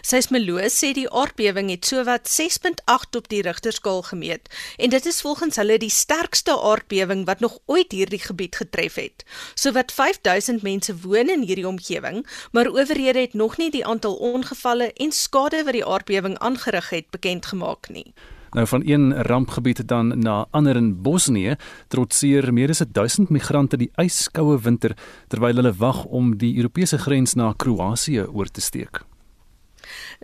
[0.00, 5.56] Seismoloog sê die aardbewing het sowat 6.8 op die Rigterskaal gemeet en dit is volgens
[5.56, 9.24] hulle die sterkste aardbewing wat nog ooit hierdie gebied getref het.
[9.54, 14.92] Sowat 5000 mense woon in hierdie omgewing, maar owerhede het nog nie die aantal ongevalle
[14.92, 18.12] en skade wat die aardbewing aangerig het bekend gemaak nie.
[18.50, 21.56] Nou van een rampgebied dan na ander in Bosnië
[21.88, 24.96] trotseer meer as 1000 migrante die yskoue winter
[25.28, 29.07] terwyl hulle wag om die Europese grens na Kroasie oor te steek.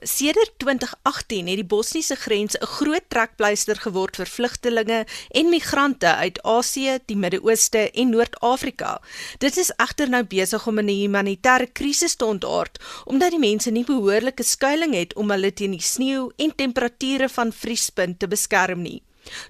[0.03, 6.43] Sedert 2018 het die Bosniese grens 'n groot trekpleister geword vir vlugtelinge en migrante uit
[6.43, 9.01] Asië, die Midde-Ooste en Noord-Afrika.
[9.39, 13.71] Dit is egter nou besig om in 'n humanitêre krisis te ontaard omdat die mense
[13.71, 18.83] nie behoorlike skuilings het om hulle teen die sneeu en temperature van vriespunt te beskerm
[18.83, 19.03] nie.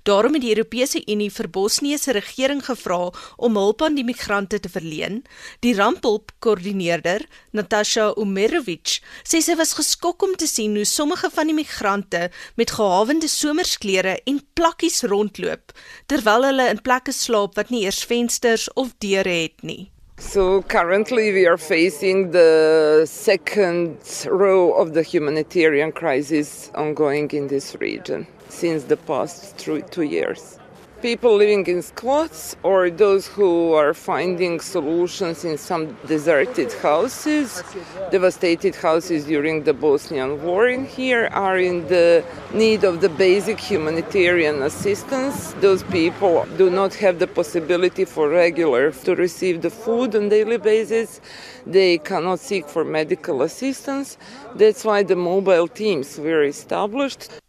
[0.03, 4.61] Daarom het die Europese Unie vir Bosnië se regering gevra om hulp aan die migrante
[4.61, 5.23] te verleen.
[5.61, 11.57] Die rampulpkoördineerder, Natasha Umerovic, sê sy was geskok om te sien hoe sommige van die
[11.57, 15.75] migrante met gehawende somersklere en plakkies rondloop
[16.07, 19.91] terwyl hulle in plekke slaap wat nie eers vensters of deure het nie.
[20.19, 23.99] So currently we are facing the second
[24.31, 28.27] row of the humanitarian crisis ongoing in this region.
[28.55, 30.59] Since the past two years.
[31.03, 37.63] People living in squats or those who are finding solutions in some deserted houses,
[38.11, 43.61] devastated houses during the Bosnian War in here are in the need of the basic
[43.61, 45.53] humanitarian assistance.
[45.61, 50.57] Those people do not have the possibility for regular to receive the food on daily
[50.57, 51.21] basis.
[51.67, 54.17] They cannot seek for medical assistance.
[54.55, 57.44] That's why the mobile teams were established.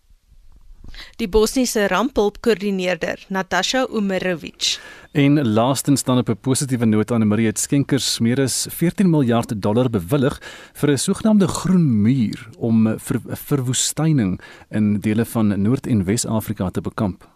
[1.16, 4.80] Die Bosniese rampulpkoördineerder Natasha Umerovic.
[5.12, 9.62] En laastens dan op 'n positiewe noot aan Marie het skenkers meer as 14 miljard
[9.62, 10.42] dollar bewillig
[10.74, 16.82] vir 'n sogenaamde groen muur om ver, verwoestyning in dele van Noord- en Wes-Afrika te
[16.82, 17.34] bekamp.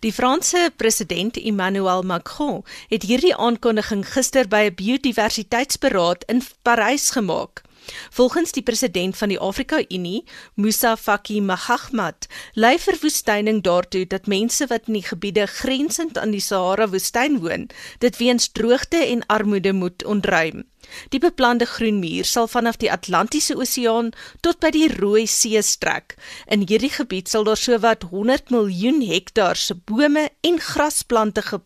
[0.00, 7.62] Die Franse president Emmanuel Macron het hierdie aankondiging gister by 'n biodiversiteitsberaad in Parys gemaak.
[8.10, 14.66] Volgens die president van die Afrika Unie, Musa Faki Mahamat, lei verwoestyning daartoe dat mense
[14.66, 17.68] wat in die gebiede grensend aan die Sahara woestyn woon,
[17.98, 20.64] dit weens droogte en armoede moet ontruim.
[21.08, 24.12] Die beplande groenmuur sal vanaf die Atlantiese Oseaan
[24.44, 26.16] tot by die Rooi See strek.
[26.52, 31.60] In hierdie gebied sal daar sowat 100 miljoen hektaar se bome en grasplante ge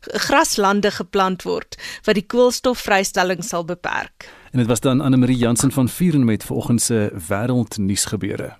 [0.00, 4.28] graslande geplant word wat die koolstofvrystelling sal beperk.
[4.52, 8.56] En dit was dan Anne Marie Jansen van Vuren met vanoggend se wêreldnuus gebeure.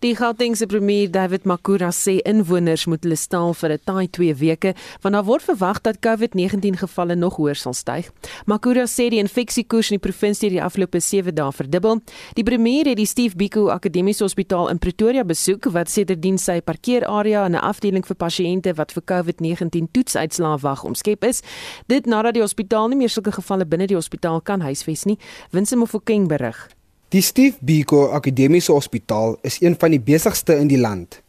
[0.00, 4.74] Die Gautengse premier David Makura sê inwoners moet hulle staal vir 'n taai 2 weke
[5.02, 8.10] want daar word verwag dat COVID-19 gevalle nog hoër sal styg.
[8.46, 12.02] Makura sê die infeksiekoers in die provinsie die afgelope 7 dae verdubbel.
[12.34, 17.44] Die premier het die Steve Biko Akademiese Hospitaal in Pretoria besoek wat sedertdien sy parkeerarea
[17.44, 21.42] en 'n afdeling vir pasiënte wat vir COVID-19 toetsuitslae wag omskep is.
[21.86, 25.18] Dit nadat die hospitaal nie meer sulke gevalle binne die hospitaal kan huisves nie.
[25.50, 26.68] Winsie Mofokeng berig.
[27.14, 31.20] Die Steve Biko Akademiese Hospitaal is een van die besigste in die land.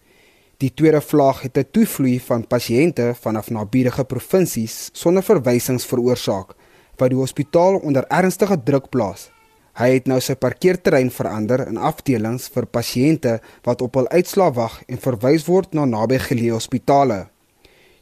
[0.58, 6.56] Die tweede vlaag het 'n toevloei van pasiënte vanaf naburige provinsies sonder verwysings veroorsaak
[6.98, 9.30] wat die hospitaal onder ernstige druk plaas.
[9.74, 14.84] Hy het nou sy parkeerterrein verander in afdelings vir pasiënte wat op hul uitslaa wag
[14.88, 17.28] en verwys word na nabygeleë hospitale.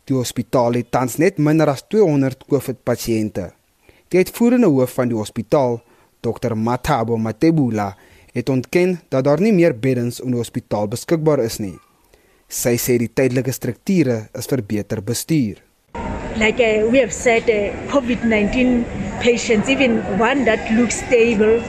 [0.05, 3.51] Die hospitaal het tans net minder as 200 COVID-pasiënte.
[4.07, 5.81] Die uitvoerende hoof van die hospitaal,
[6.23, 7.91] Dr Mathabo Matebula
[8.33, 11.75] het ontken dat daar nie meer beddens in die hospitaal beskikbaar is nie.
[12.47, 15.61] Sy sê die tydelike strukture is vir beter bestuur.
[16.39, 18.85] Like uh, we have said uh, COVID-19
[19.21, 21.61] patients even one that looks stable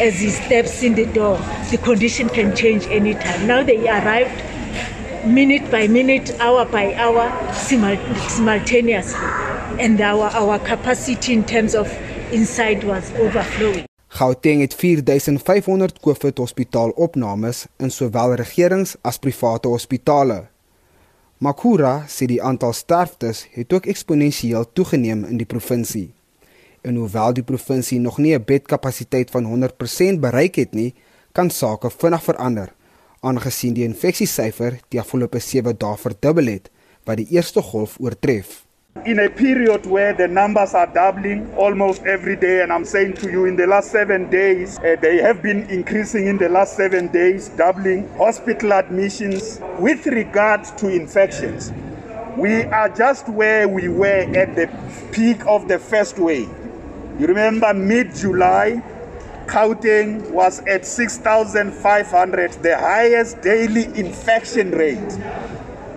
[0.00, 1.38] as he steps in the door
[1.70, 3.46] the condition can change anytime.
[3.46, 4.42] Now they arrived
[5.24, 9.28] minute by minute, hour by hour simultaneously
[9.78, 11.88] and our our capacity in terms of
[12.32, 13.89] inside was overflowing.
[14.10, 20.48] Gauteng het 4500 COVID-hospitaal opnames in sowel regerings- as private hospitale.
[21.38, 26.10] Makura sê die aantal sterftes het ook eksponensieel toegeneem in die provinsie.
[26.82, 30.94] En hoewel die provinsie nog nie 'n bedkapasiteit van 100% bereik het nie,
[31.32, 32.72] kan sake vinnig verander,
[33.20, 36.70] aangesien die infeksiesyfer die afgelope 7 dae verdubbel het,
[37.04, 38.69] wat die eerste golf oortref.
[39.06, 43.30] In a period where the numbers are doubling almost every day, and I'm saying to
[43.30, 47.08] you, in the last seven days, uh, they have been increasing in the last seven
[47.08, 51.72] days, doubling hospital admissions with regard to infections.
[52.36, 54.68] We are just where we were at the
[55.12, 56.50] peak of the first wave.
[57.18, 58.82] You remember mid July,
[59.46, 62.52] Gauteng was at 6,500.
[62.62, 65.18] The highest daily infection rate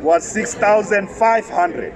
[0.02, 1.94] was 6,500.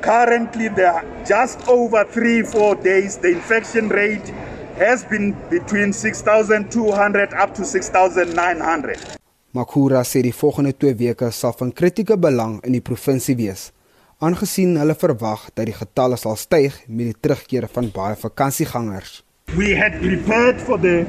[0.00, 4.32] Currently, there just over three, four days, the infection rate
[4.78, 9.18] has been between 6,200 up to 6,900.
[9.52, 13.72] Makura sê die volgende 2 weke sal van kritieke belang in die provinsie wees
[14.20, 19.22] aangesien hulle verwag dat die getalle sal styg met die terugkeer van baie vakansiegangers.
[19.56, 21.06] We had prepared for the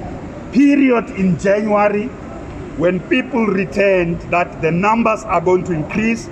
[0.56, 2.08] period in January
[2.80, 6.30] when people returned that the numbers are going to increase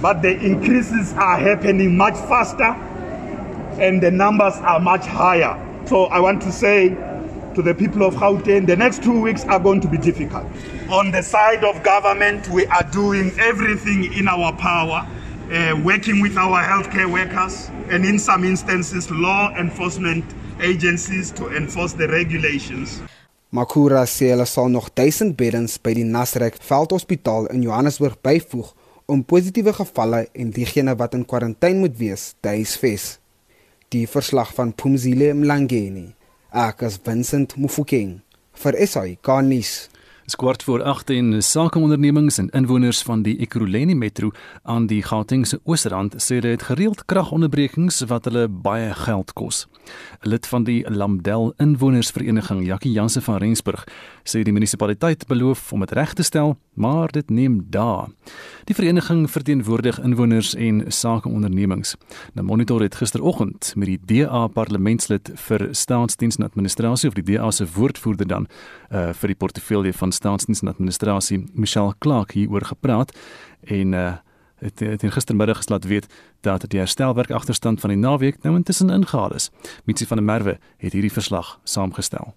[0.00, 2.72] but the increases are happening much faster
[3.80, 5.54] and the numbers are much higher.
[5.86, 6.90] So I want to say
[7.54, 10.44] to the people of Gauteng the next 2 weeks are going to be difficult.
[10.90, 15.06] On the side of government we are doing everything in our power
[15.50, 20.24] uh, working with our healthcare workers and in some instances law enforcement
[20.60, 23.00] agencies to enforce the regulations.
[23.50, 28.72] Makura sê hulle sal nog 1000 beddens by die Nasrek Veldhospitaal in Johannesburg byvoeg
[29.06, 33.16] om positiewe gevalle en diegene wat in kwarantyne moet wees te huisves.
[33.94, 36.08] Die verslag van Pumzile Mlangeni,
[36.50, 38.16] Akas Vincent Mufokeng
[38.62, 39.88] vir SAI Garnis.
[40.26, 44.30] Dis kwart voor 8 en sakeondernemings en inwoners van die Ekurhuleni Metro
[44.62, 49.68] aan die Gautengse Oosrand sê dit het gereeld kragonderbrekings wat hulle baie geld kos.
[50.24, 53.86] 'n Lid van die Lamdel Inwonersvereniging, Jackie Jansen van Rensburg,
[54.24, 58.06] sê die munisipaliteit beloof om dit reg te stel, maar dit neem dae.
[58.64, 61.94] Die vereniging verteenwoordig inwoners en sakeondernemings.
[62.32, 67.50] Nou monitor het gisteroggend met die DA parlementslid vir staatsdiens en administrasie of die DA
[67.50, 68.46] se woordvoerder dan
[68.90, 73.12] uh, vir die portefeulje van staatsdiens en administrasie, Michelle Clark hieroor gepraat
[73.64, 74.14] en uh,
[74.58, 76.08] het het in gistermiddag geslaat weet
[76.40, 79.50] dat die herstelwerk agterstand van die naweek nou intussen ingehaal is.
[79.84, 82.34] Mitsi van der Merwe het hierdie verslag saamgestel.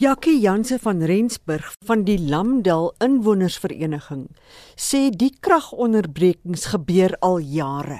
[0.00, 4.30] Jackie Janse van Rensburg van die Lamdal Inwonersvereniging
[4.74, 7.98] sê die kragonderbrekings gebeur al jare.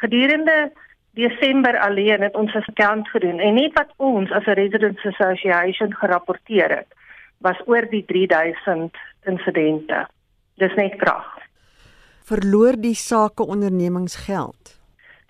[0.00, 0.72] Gedurende
[1.16, 5.94] Desember alleen het ons 'n kant gedoen en net wat ons as 'n residents association
[5.94, 6.88] gerapporteer het
[7.38, 8.96] was oor die 3000
[9.26, 10.06] insidente.
[10.56, 11.36] Dis net krag
[12.26, 14.74] verloor die sakeondernemings geld.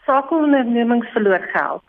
[0.07, 1.83] Sakeondernemings verloor geld.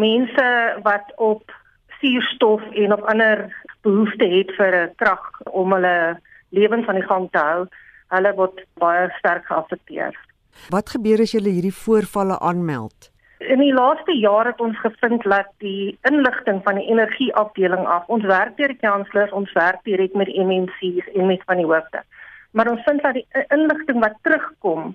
[0.00, 0.46] Mense
[0.86, 1.52] wat op
[2.00, 3.44] suurstof en op ander
[3.84, 7.66] behoeftes het vir 'n krag om hulle lewens aan die gang te hou,
[8.08, 10.14] hulle word baie sterk geaffekteer.
[10.70, 13.10] Wat gebeur as jy hierdie voorvalle aanmeld?
[13.44, 18.24] In die laaste jaar het ons gevind dat die inligting van die energieafdeling af, ons
[18.24, 22.04] werk deur die kanslers, ons werk direk met MNC's en met van die hoofde
[22.54, 24.94] maar ons vind dat die inligting wat terugkom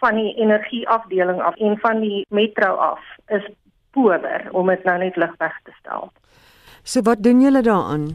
[0.00, 3.46] van die energieafdeling af en van die metro af is
[3.90, 6.10] power om dit nou net ligweg te stel.
[6.82, 8.10] So wat doen julle daaraan?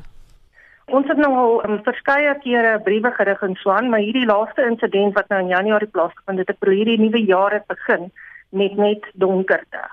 [0.86, 5.18] Ons het nou al um, verskeie kere briewe gerig in Swan, maar hierdie laaste insident
[5.18, 8.12] wat nou in Januarie plaasgevind het, het ek hierdie nuwe jaar het begin
[8.56, 9.84] met net donkerte.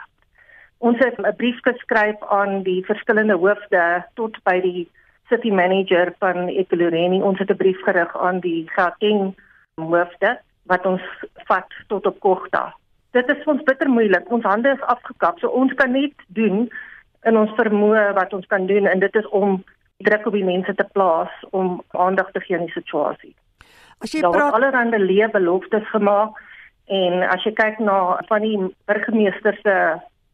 [0.79, 4.89] Ons het 'n brief geskryf aan die verskillende hoofde tot by die
[5.29, 9.35] city manager van Ekuloreni ons het 'n brief gerig aan die Gauteng
[9.75, 11.03] hoofde wat ons
[11.49, 12.75] vat tot op Kogta.
[13.11, 14.31] Dit is ons bitter moeilik.
[14.31, 15.39] Ons hande is afgekap.
[15.39, 16.71] So ons kan net doen
[17.23, 19.65] in ons vermoë wat ons kan doen en dit is om
[19.97, 23.35] druk op die mense te plaas om aandag te gee aan die situasie.
[23.99, 26.41] As jy praat Daar allerlei lewe beloftes gemaak
[26.87, 29.77] en as jy kyk na van die burgemeester se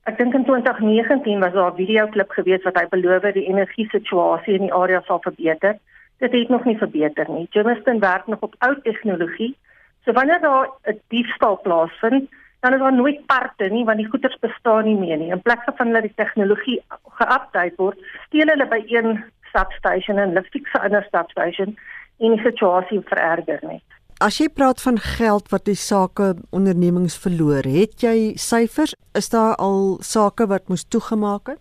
[0.09, 3.49] Ek dink in 2019 was daar 'n video klip gewees wat hy beloof het die
[3.49, 5.77] energie situasie in die area sal verbeter.
[6.19, 7.47] Dit het nog nie verbeter nie.
[7.51, 9.57] Jamestown werk nog op ou tegnologie.
[10.05, 12.31] So wanneer daar 'n diefstal plaasvind,
[12.61, 15.31] dan is daar nooit parte nie want die goederes bestaan nie meer nie.
[15.31, 16.83] In plaas van dat die tegnologie
[17.19, 21.77] geupdate word, steel hulle by een substation en hulle fiks 'n ander substation
[22.19, 23.88] en die situasie vererger net.
[24.19, 28.97] As jy praat van geld wat die sake ondernemings verloor, het jy syfers?
[29.15, 31.61] Is daar al sake wat moes toegemaak het?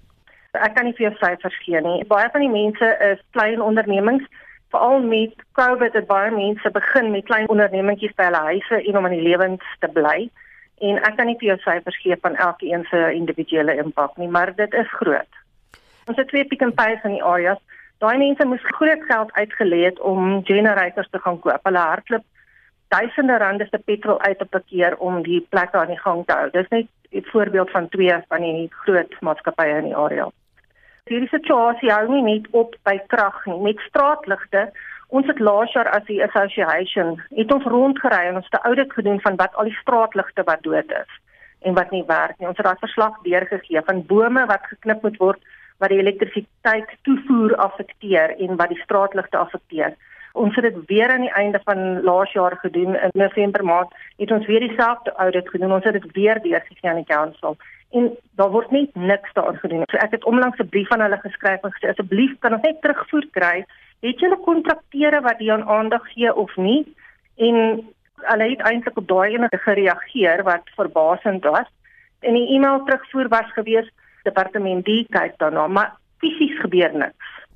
[0.58, 2.00] Ek kan nie vir jou syfers gee nie.
[2.10, 4.26] Baie van die mense is klein ondernemings,
[4.74, 9.06] veral met COVID het baie mense begin met klein ondernemingkies by hulle huise en om
[9.06, 10.16] in die lewens te bly.
[10.82, 14.50] En ek kan nie vir jou syfers gee van elkeen se individuele impak nie, maar
[14.58, 15.44] dit is groot.
[16.10, 17.62] Ons het twee pick and pays in die areas.
[18.02, 21.62] Daai mense moes groot geld uitgelê het om generators te gaan koop.
[21.70, 22.26] Hulle hardloop
[22.88, 26.34] duisende rande se petrol uit op 'n keer om die plekke aan die gang te
[26.34, 26.50] hou.
[26.50, 30.30] Dis net 'n voorbeeld van twee van die groot maatskappye in die area.
[31.06, 34.72] Hierdie situasie hou nie net op by krag nie, met straatligte.
[35.08, 38.94] Ons het laas jaar as die association het ons rondgery en ons het 'n audit
[38.94, 41.12] gedoen van wat al die straatligte wat dood is
[41.62, 42.48] en wat nie werk nie.
[42.48, 45.40] Ons het daai verslag deurgegee van bome wat geknip moet word
[45.78, 49.96] wat die elektrisiteit toevoer affekteer en wat die straatligte affekteer.
[50.34, 54.32] Ons het dit weer aan die einde van laas jaar gedoen in November maand het
[54.32, 55.72] ons weer dieselfde audit gedoen.
[55.72, 57.58] Ons het dit weer deurgegee aan die council
[57.92, 59.84] en daar word net niks daaraan gedoen.
[59.88, 62.82] So ek het onlangs 'n brief aan hulle geskryf en gesê asseblief kan ons net
[62.82, 63.66] terugvoer kry.
[64.00, 66.96] Het julle kontrakteure wat hier aan aandag gee of nie?
[67.36, 67.56] En
[68.16, 71.70] hulle het eintlik op daai ene gereageer wat verbasend was.
[72.20, 73.90] En die e-mail terugvoer was gewees
[74.24, 77.47] departement die kyk daarna, maar fisies gebeur niks.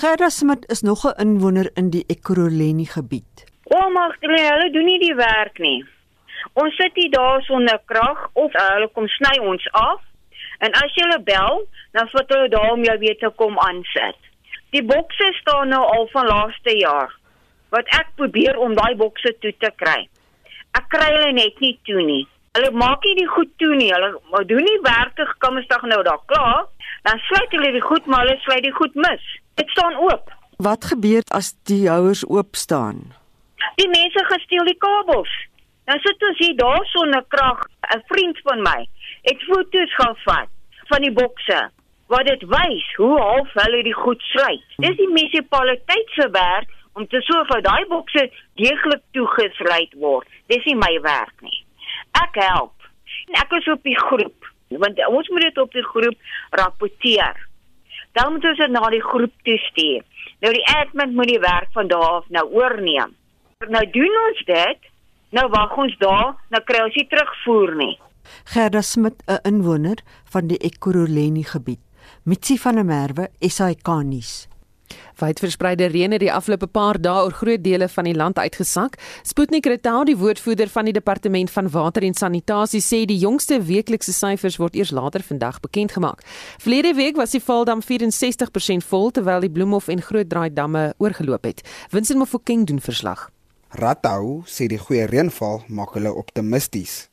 [0.00, 3.34] Gerda Smit is nog 'n inwoner in die Ekurhuleni gebied.
[3.64, 5.86] Ouma, hulle doen nie die werk nie.
[6.52, 10.00] Ons sit hier daar sonder krag of uh, hulle kom sny ons af.
[10.58, 14.20] En as jy hulle bel, dan vat hulle daar om jou weer te kom aansit.
[14.70, 17.16] Die bokse staan nou al van laaste jaar.
[17.68, 20.08] Wat ek probeer om daai bokse toe te kry.
[20.72, 22.26] Ek kry hulle net nie toe nie.
[22.52, 23.92] Hulle maak nie die goed toe nie.
[23.94, 26.68] Hulle doen nie werklik komsdag nou daar klaar.
[27.02, 29.26] Dan sluit hulle die goed, maar hulle sluit die goed mis.
[29.56, 30.32] Dit staan oop.
[30.56, 32.98] Wat gebeur as die houers oop staan?
[33.80, 35.32] Die mense gesteel die kabels.
[35.88, 37.64] Dan sit ons hier daar sonder krag.
[37.96, 38.88] 'n Vriend van my
[39.22, 40.48] het foto's gevat
[40.90, 41.70] van die bokse
[42.06, 44.66] wat dit wys hoe half hulle die goed sluit.
[44.76, 50.28] Dis die munisipaliteit se werk om te sorg dat daai bokse deeglik toegesluit word.
[50.46, 51.64] Dis nie my werk nie.
[52.22, 52.74] Ek help.
[53.42, 56.16] Ek is op die groep want ons moet dit op die groep
[56.50, 57.45] rapporteer
[58.16, 60.02] dan moet ons dit na die groep toe stuur.
[60.44, 63.14] Nou die admin moet die werk van daar af nou oorneem.
[63.68, 64.92] Nou doen ons dit.
[65.36, 67.94] Nou wag ons daar, nou kry ons nie terugvoer nie.
[68.52, 69.98] Gerda Smit, 'n inwoner
[70.32, 71.80] van die Ekurhuleni gebied.
[72.24, 74.48] Mitsi van der Merwe, SAK nuus.
[75.16, 78.98] Wydverspreide reën het die afgelope paar dae oor groot dele van die land uitgesak.
[79.24, 84.12] Sputnik Retau, die woordvoerder van die departement van water en sanitasie, sê die jongste weeklikse
[84.12, 86.20] syfers word eers later vandag bekend gemaak.
[86.58, 91.48] Verlede week was die Valdam 64% vol terwyl die Bloemhof en Groot Draai damme oorgeloop
[91.48, 91.64] het.
[91.88, 93.30] Vincent Mofokeng doen verslag.
[93.74, 94.44] Ratau.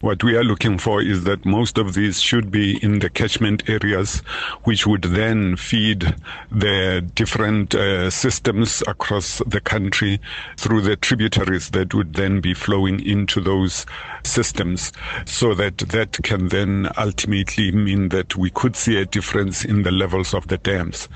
[0.01, 3.68] What we are looking for is that most of these should be in the catchment
[3.68, 4.20] areas
[4.64, 6.16] which would then feed
[6.51, 10.22] the different uh, systems across the country
[10.58, 13.86] through the tributaries that would then be flowing into those
[14.26, 14.91] systems
[15.26, 19.91] so that that can then ultimately mean that we could see a difference in the
[19.91, 21.07] levels of the dams.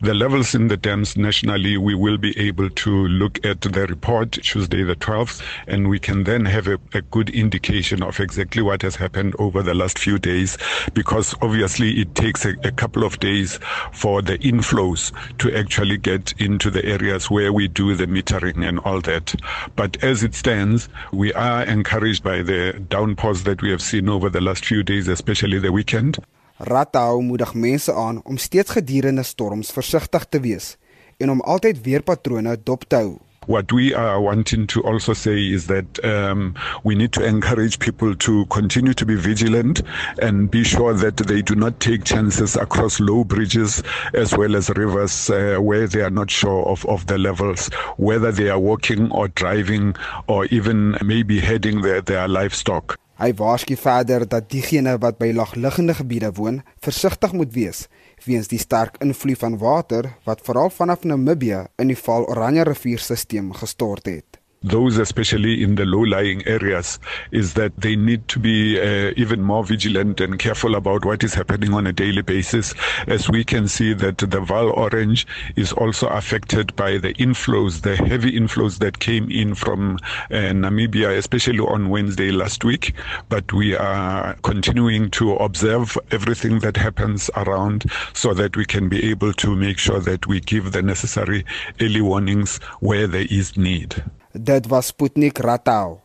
[0.00, 4.32] The levels in the dams nationally we will be able to look at the report
[4.32, 8.82] Tuesday the 12th, and we can then have a, a, good indication of exactly what
[8.82, 10.58] has happened over the last few days,
[10.94, 13.58] because obviously it takes a, a couple of days
[13.92, 18.78] for the inflows to actually get into the areas where we do the metering and
[18.80, 19.34] all that.
[19.76, 22.55] But as it stands, we are encouraged by the
[22.88, 26.18] downpours that we have seen over the last few days, especially the weekend.
[26.56, 30.76] Ratau moedig mense aan om steeds gedurende storms versigtig te wees
[31.16, 33.16] en om altyd weerpatrone dop te hou.
[33.46, 38.14] What we are wanting to also say is that um, we need to encourage people
[38.16, 39.82] to continue to be vigilant
[40.20, 43.84] and be sure that they do not take chances across low bridges
[44.14, 48.32] as well as rivers uh, where they are not sure of, of the levels, whether
[48.32, 49.94] they are walking or driving
[50.26, 52.98] or even maybe heading their, their livestock.
[53.16, 57.86] Hy waarsku verder dat diegene wat by laagliggende gebiede woon, versigtig moet wees
[58.24, 63.52] weens die sterk invloed van water wat veral vanaf Namibië in die Val Oranje rivierstelsel
[63.52, 64.25] gestort het.
[64.62, 66.98] Those especially in the low-lying areas
[67.30, 71.34] is that they need to be uh, even more vigilant and careful about what is
[71.34, 72.74] happening on a daily basis
[73.06, 75.26] as we can see that the Val Orange
[75.56, 79.96] is also affected by the inflows the heavy inflows that came in from
[80.30, 82.94] uh, Namibia especially on Wednesday last week.
[83.28, 89.10] But we are continuing to observe everything that happens around so that we can be
[89.10, 91.44] able to make sure that we give the necessary
[91.80, 94.02] early warnings where there is need
[94.36, 96.02] Dit was Sputnik Ratau,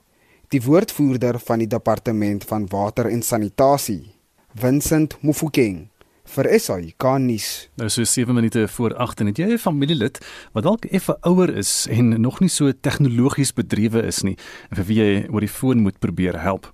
[0.48, 4.14] die woordvoerder van die departement van water en sanitasie,
[4.56, 5.90] Vincent Mufokeng,
[6.32, 7.50] vir SAK nuus.
[7.76, 10.22] Nou so 7 minute voor 8 en het jy 'n familielid
[10.54, 14.38] wat dalk effe ouer is en nog nie so tegnologies bedrywe is nie
[14.70, 16.72] en vir wie jy oor die foon moet probeer help.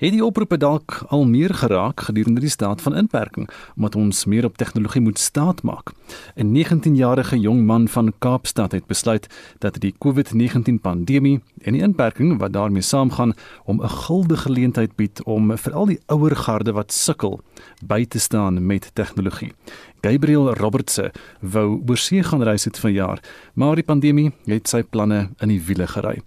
[0.00, 4.46] Het die oproepe dalk al meer geraak gedurende die staat van inperking omdat ons meer
[4.48, 5.92] op tegnologie moet staatmaak.
[6.36, 9.26] 'n 19-jarige jong man van Kaapstad het besluit
[9.58, 13.34] dat die COVID-19 pandemie en die inperking wat daarmee saamgaan
[13.64, 17.40] om 'n gulde geleentheid bied om vir al die ouer garde wat sukkel
[17.84, 19.52] by te staan met tegnologie.
[20.00, 23.20] Gabriel Robertse wou oorsee gaan reis het vanjaar,
[23.54, 26.22] maar die pandemie het sy planne in die wiele gery.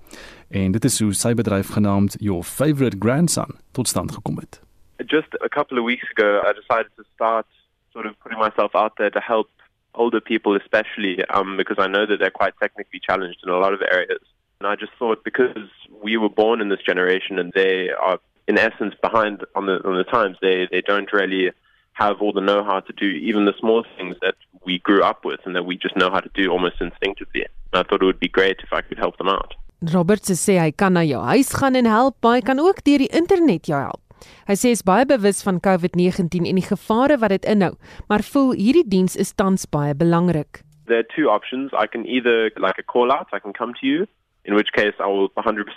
[0.54, 4.62] En dit is hoe sy bedryf genaamd Your Favorite Grandson tot stand gekom het.
[5.06, 7.48] Just a couple of weeks ago I decided to start
[7.92, 9.50] sort of putting myself out there to help
[9.94, 13.74] older people especially um because I know that they're quite technically challenged in a lot
[13.74, 14.22] of areas.
[14.60, 15.58] And I just thought because
[16.06, 19.98] we were born in this generation and they are in essence behind on the on
[19.98, 21.50] the times they they don't really
[21.94, 25.40] have all the know-how to do even the small things that we grew up with
[25.46, 27.44] and that we just know how to do almost instinctively.
[27.72, 29.54] And I thought it would be great if I could help them out.
[29.92, 33.04] Robert sê hy kan na jou huis gaan en help, maar hy kan ook deur
[33.04, 34.00] die internet jou help.
[34.48, 37.74] Hy sê hy is baie bewus van COVID-19 en die gevare wat dit inhou,
[38.08, 40.62] maar voel hierdie diens is tans baie belangrik.
[40.88, 41.76] There are two options.
[41.76, 44.08] I can either like a call out, I can come to you,
[44.46, 45.68] in which case I will 100%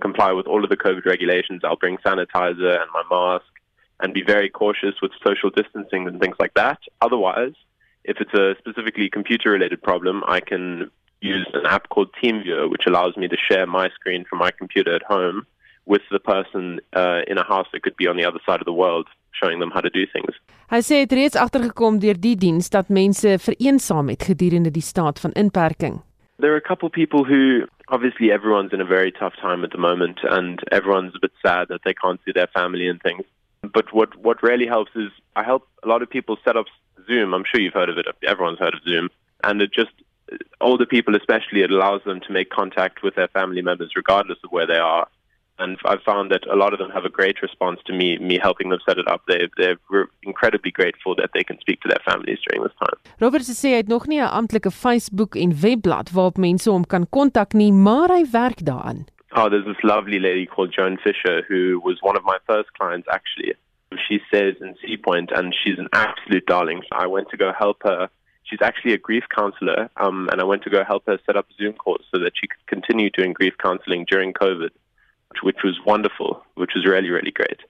[0.00, 1.62] comply with all of the COVID regulations.
[1.64, 3.50] I'll bring sanitizer and my mask
[3.98, 6.78] and be very cautious with social distancing and things like that.
[7.00, 7.54] Otherwise,
[8.04, 10.90] if it's a specifically computer related problem, I can
[11.26, 14.94] use an app called TeamViewer, which allows me to share my screen from my computer
[14.94, 15.46] at home
[15.86, 18.66] with the person uh, in a house that could be on the other side of
[18.66, 19.06] the world,
[19.40, 20.34] showing them how to do things.
[20.72, 25.22] Hy sê dit reeds agtergekom deur die diens dat mense vereensaam het gedurende die staat
[25.22, 26.00] van inperking.
[26.42, 29.78] There are a couple people who obviously everyone's in a very tough time at the
[29.78, 33.24] moment and everyone's a bit sad that they can't see their family and things.
[33.62, 36.66] But what what really helps is I help a lot of people set up
[37.06, 37.32] Zoom.
[37.32, 38.06] I'm sure you've heard of it.
[38.26, 39.08] Everyone's heard of Zoom.
[39.44, 39.94] And it just
[40.60, 44.50] older people especially it allows them to make contact with their family members regardless of
[44.50, 45.06] where they are.
[45.58, 48.38] And I've found that a lot of them have a great response to me me
[48.38, 49.22] helping them set it up.
[49.26, 49.78] They they're
[50.22, 52.98] incredibly grateful that they can speak to their families during this time.
[53.20, 57.08] Robert sê hy het nog nie 'n amptelike Facebook en webblad waarop mense hom kan
[57.08, 59.06] kontak nie maar hy werk daaraan.
[59.38, 63.08] Oh there's this lovely lady called Joan Fisher who was one of my first clients
[63.08, 63.54] actually.
[64.08, 66.82] She says in Sea Point and she's an absolute darling.
[66.88, 68.10] So I went to go help her
[68.48, 71.46] she's actually a grief counselor, um, and I went to go help her set up
[71.58, 74.70] Zoom calls so that she could continue doing grief counseling during COVID,
[75.28, 77.60] which, which was wonderful, which was really, really great.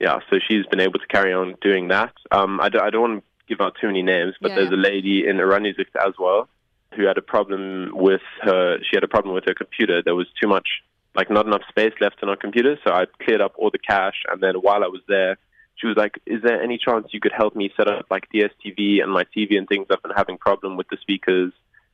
[0.00, 2.12] Yeah, so she's been able to carry on doing that.
[2.30, 4.70] Um, I, don't, I don't want to give out too many names, but yeah, there's
[4.70, 4.76] yeah.
[4.76, 6.48] a lady in Iranizuk as well
[6.94, 8.78] who had a problem with her.
[8.78, 10.02] She had a problem with her computer.
[10.02, 10.66] There was too much,
[11.14, 12.78] like not enough space left in her computer.
[12.84, 15.36] So I cleared up all the cache, and then while I was there,
[15.76, 19.02] she was like, "Is there any chance you could help me set up like DSTV
[19.02, 19.86] and my TV and things?
[19.90, 21.52] I've been having problem with the speakers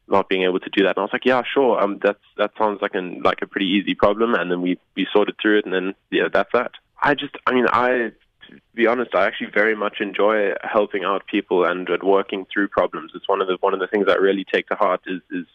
[0.08, 1.80] not being able to do that." And I was like, "Yeah, sure.
[1.82, 5.06] Um, that's that sounds like an like a pretty easy problem." And then we we
[5.12, 6.72] sorted through it, and then yeah, that's that.
[7.02, 8.12] I just, I mean, I
[8.48, 12.68] to be honest, I actually very much enjoy helping out people and, and working through
[12.68, 13.12] problems.
[13.14, 15.46] It's one of the one of the things I really take to heart is is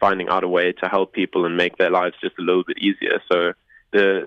[0.00, 2.78] finding out a way to help people and make their lives just a little bit
[2.78, 3.20] easier.
[3.30, 3.52] So
[3.92, 4.26] the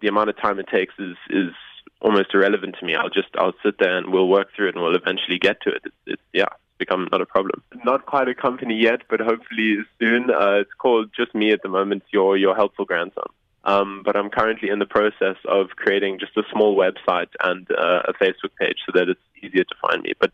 [0.00, 1.52] the amount of time it takes is is
[2.00, 2.94] almost irrelevant to me.
[2.94, 5.70] I'll just I'll sit there and we'll work through it and we'll eventually get to
[5.70, 5.82] it.
[5.84, 7.62] It's, it's yeah, it's become not a problem.
[7.84, 10.30] Not quite a company yet, but hopefully soon.
[10.30, 12.02] Uh, it's called just me at the moment.
[12.12, 13.26] Your your helpful grandson.
[13.64, 18.02] Um, but I'm currently in the process of creating just a small website and uh,
[18.08, 20.14] a Facebook page so that it's easier to find me.
[20.18, 20.32] But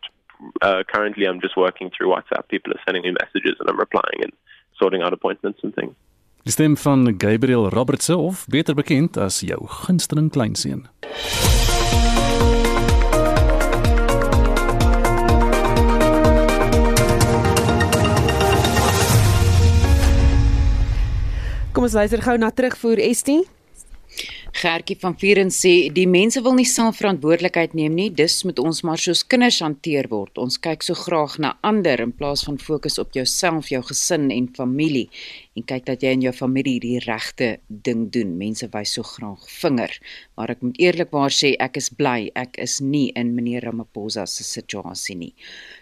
[0.61, 2.47] uh, currently, I'm just working through WhatsApp.
[2.47, 4.31] People are sending me messages and I'm replying and
[4.79, 5.93] sorting out appointments and things.
[6.47, 10.85] Die stem van Gabriel Robertse of beter bekend as jou gunsteling kleinseun.
[21.75, 23.41] Kom ons luister gou na terugvoer Estie.
[24.57, 28.79] Gertjie van Vieren sê die mense wil nie self verantwoordelikheid neem nie, dus moet ons
[28.87, 30.39] maar soos kinders hanteer word.
[30.41, 34.47] Ons kyk so graag na ander in plaas van fokus op jouself, jou gesin en
[34.55, 35.09] familie
[35.57, 38.35] en kyk dat jy en jou familie die regte ding doen.
[38.37, 39.95] Mense wys so graag vinger,
[40.37, 44.45] maar ek moet eerlikwaar sê ek is bly ek is nie in meneer Ramaphosa se
[44.45, 45.33] situasie nie.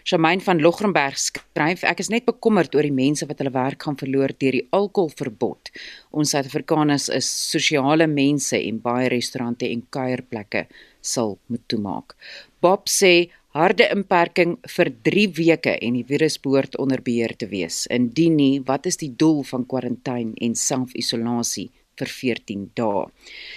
[0.08, 4.00] Shamaine van Logrenberg skryf ek is net bekommerd oor die mense wat hulle werk gaan
[4.00, 5.72] verloor deur die alkoholverbod.
[6.16, 10.66] Ons Suid-Afrikaners is sosiale mense en baie restaurante en kuierplekke
[11.06, 12.16] sal moet toemaak.
[12.64, 17.86] Bob sê harde inperking vir 3 weke en die virus behoort onder beheer te wees.
[17.92, 23.06] Indien nie, wat is die doel van kwarantyne en self-isolasie vir 14 dae.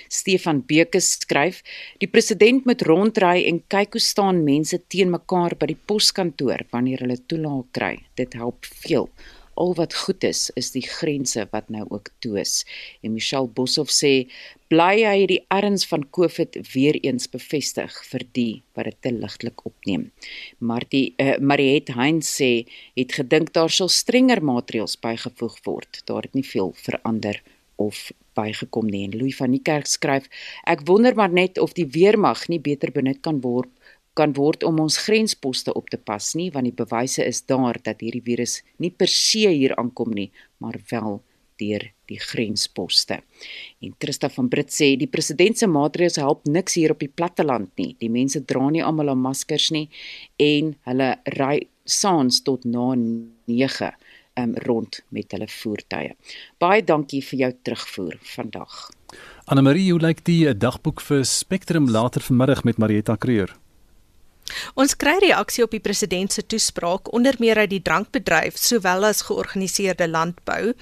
[0.08, 1.62] Stefan Beke skryf:
[2.00, 7.04] "Die president moet rondry en kyk hoe staan mense teen mekaar by die poskantoor wanneer
[7.04, 7.95] hulle toelaag kry.
[8.16, 9.10] Dit help veel."
[9.60, 12.64] Al wat goed is is die grense wat nou ook toe is.
[13.03, 14.14] En Michelle Boshoff sê
[14.72, 19.66] bly hy die erns van COVID weer eens bevestig vir die wat dit te ligtelik
[19.66, 20.10] opneem.
[20.60, 22.51] Martie uh, Mariet Heinz sê
[22.95, 26.03] het gedink daar sal strenger maatreëls bygevoeg word.
[26.05, 27.41] Daar het nie veel verander
[27.80, 29.05] of bygekom nie.
[29.07, 30.30] En Louis van die Kerk skryf:
[30.70, 33.72] Ek wonder maar net of die weermag nie beter benut kan word
[34.20, 38.04] kan word om ons grensposte op te pas nie want die bewyse is daar dat
[38.04, 41.22] hierdie virus nie per se hier aankom nie maar wel
[41.60, 43.20] deur die grensposte.
[43.84, 47.72] En Christa van Brits sê die president se maatreëls help niks hier op die platteland
[47.82, 47.94] nie.
[48.02, 49.90] Die mense dra nie almal 'n maskers nie
[50.40, 53.92] en hulle ry saans tot na 9
[54.38, 56.16] um, rond met hulle voertuie.
[56.58, 58.90] Baie dankie vir jou terugvoer vandag.
[59.46, 63.56] Anna Marie, hoe lyk die dagboek vir Spectrum later vanmiddag met Marietta Kreur?
[64.80, 69.22] Ons kry reaksie op die president se toespraak onder meer uit die drankbedryf sowel as
[69.28, 70.74] georganiseerde landbou.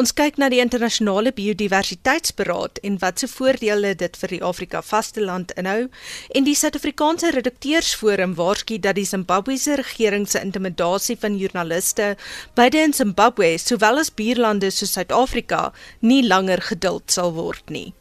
[0.00, 5.88] Ons kyk na die internasionale biodiversiteitsberaad en watse voordele dit vir die Afrika vasteland inhou
[6.34, 12.14] en die Suid-Afrikaanse Redakteursforum waarsku dat die Zimbabwese regering se intimidasie van joernaliste
[12.54, 17.92] beide in Zimbabwe sowel as buurlande soos Suid-Afrika nie langer geduld sal word nie.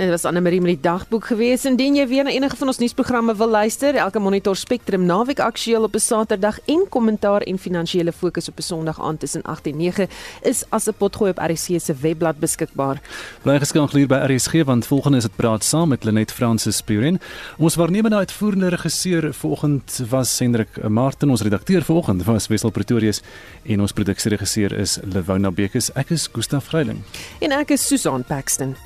[0.00, 1.66] En dit was Anne Marie met die dagboek gewees.
[1.68, 5.82] Indien jy weer na enige van ons nuusprogramme wil luister, elke Monitor Spectrum naweek aktueel
[5.84, 9.76] op 'n Saterdag en kommentaar en finansiële fokus op 'n Sondag aand tussen 8 en
[9.76, 10.08] 9
[10.42, 13.00] is as 'n potgooi op RC se webblad beskikbaar.
[13.42, 17.20] Bly geskakel hier by RSG want volgende is dit praat saam met Lenet Francis Puren.
[17.58, 23.20] Ons waarnemende uitvoerende regisseur vanoggend was Hendrik Martin, ons redakteur vanoggend was Wessel Pretorius
[23.62, 25.92] en ons produksieregisseur is Lewona Bekes.
[25.92, 27.02] Ek is Gustaf Greiling.
[27.40, 28.76] En ek is Susan Paxton.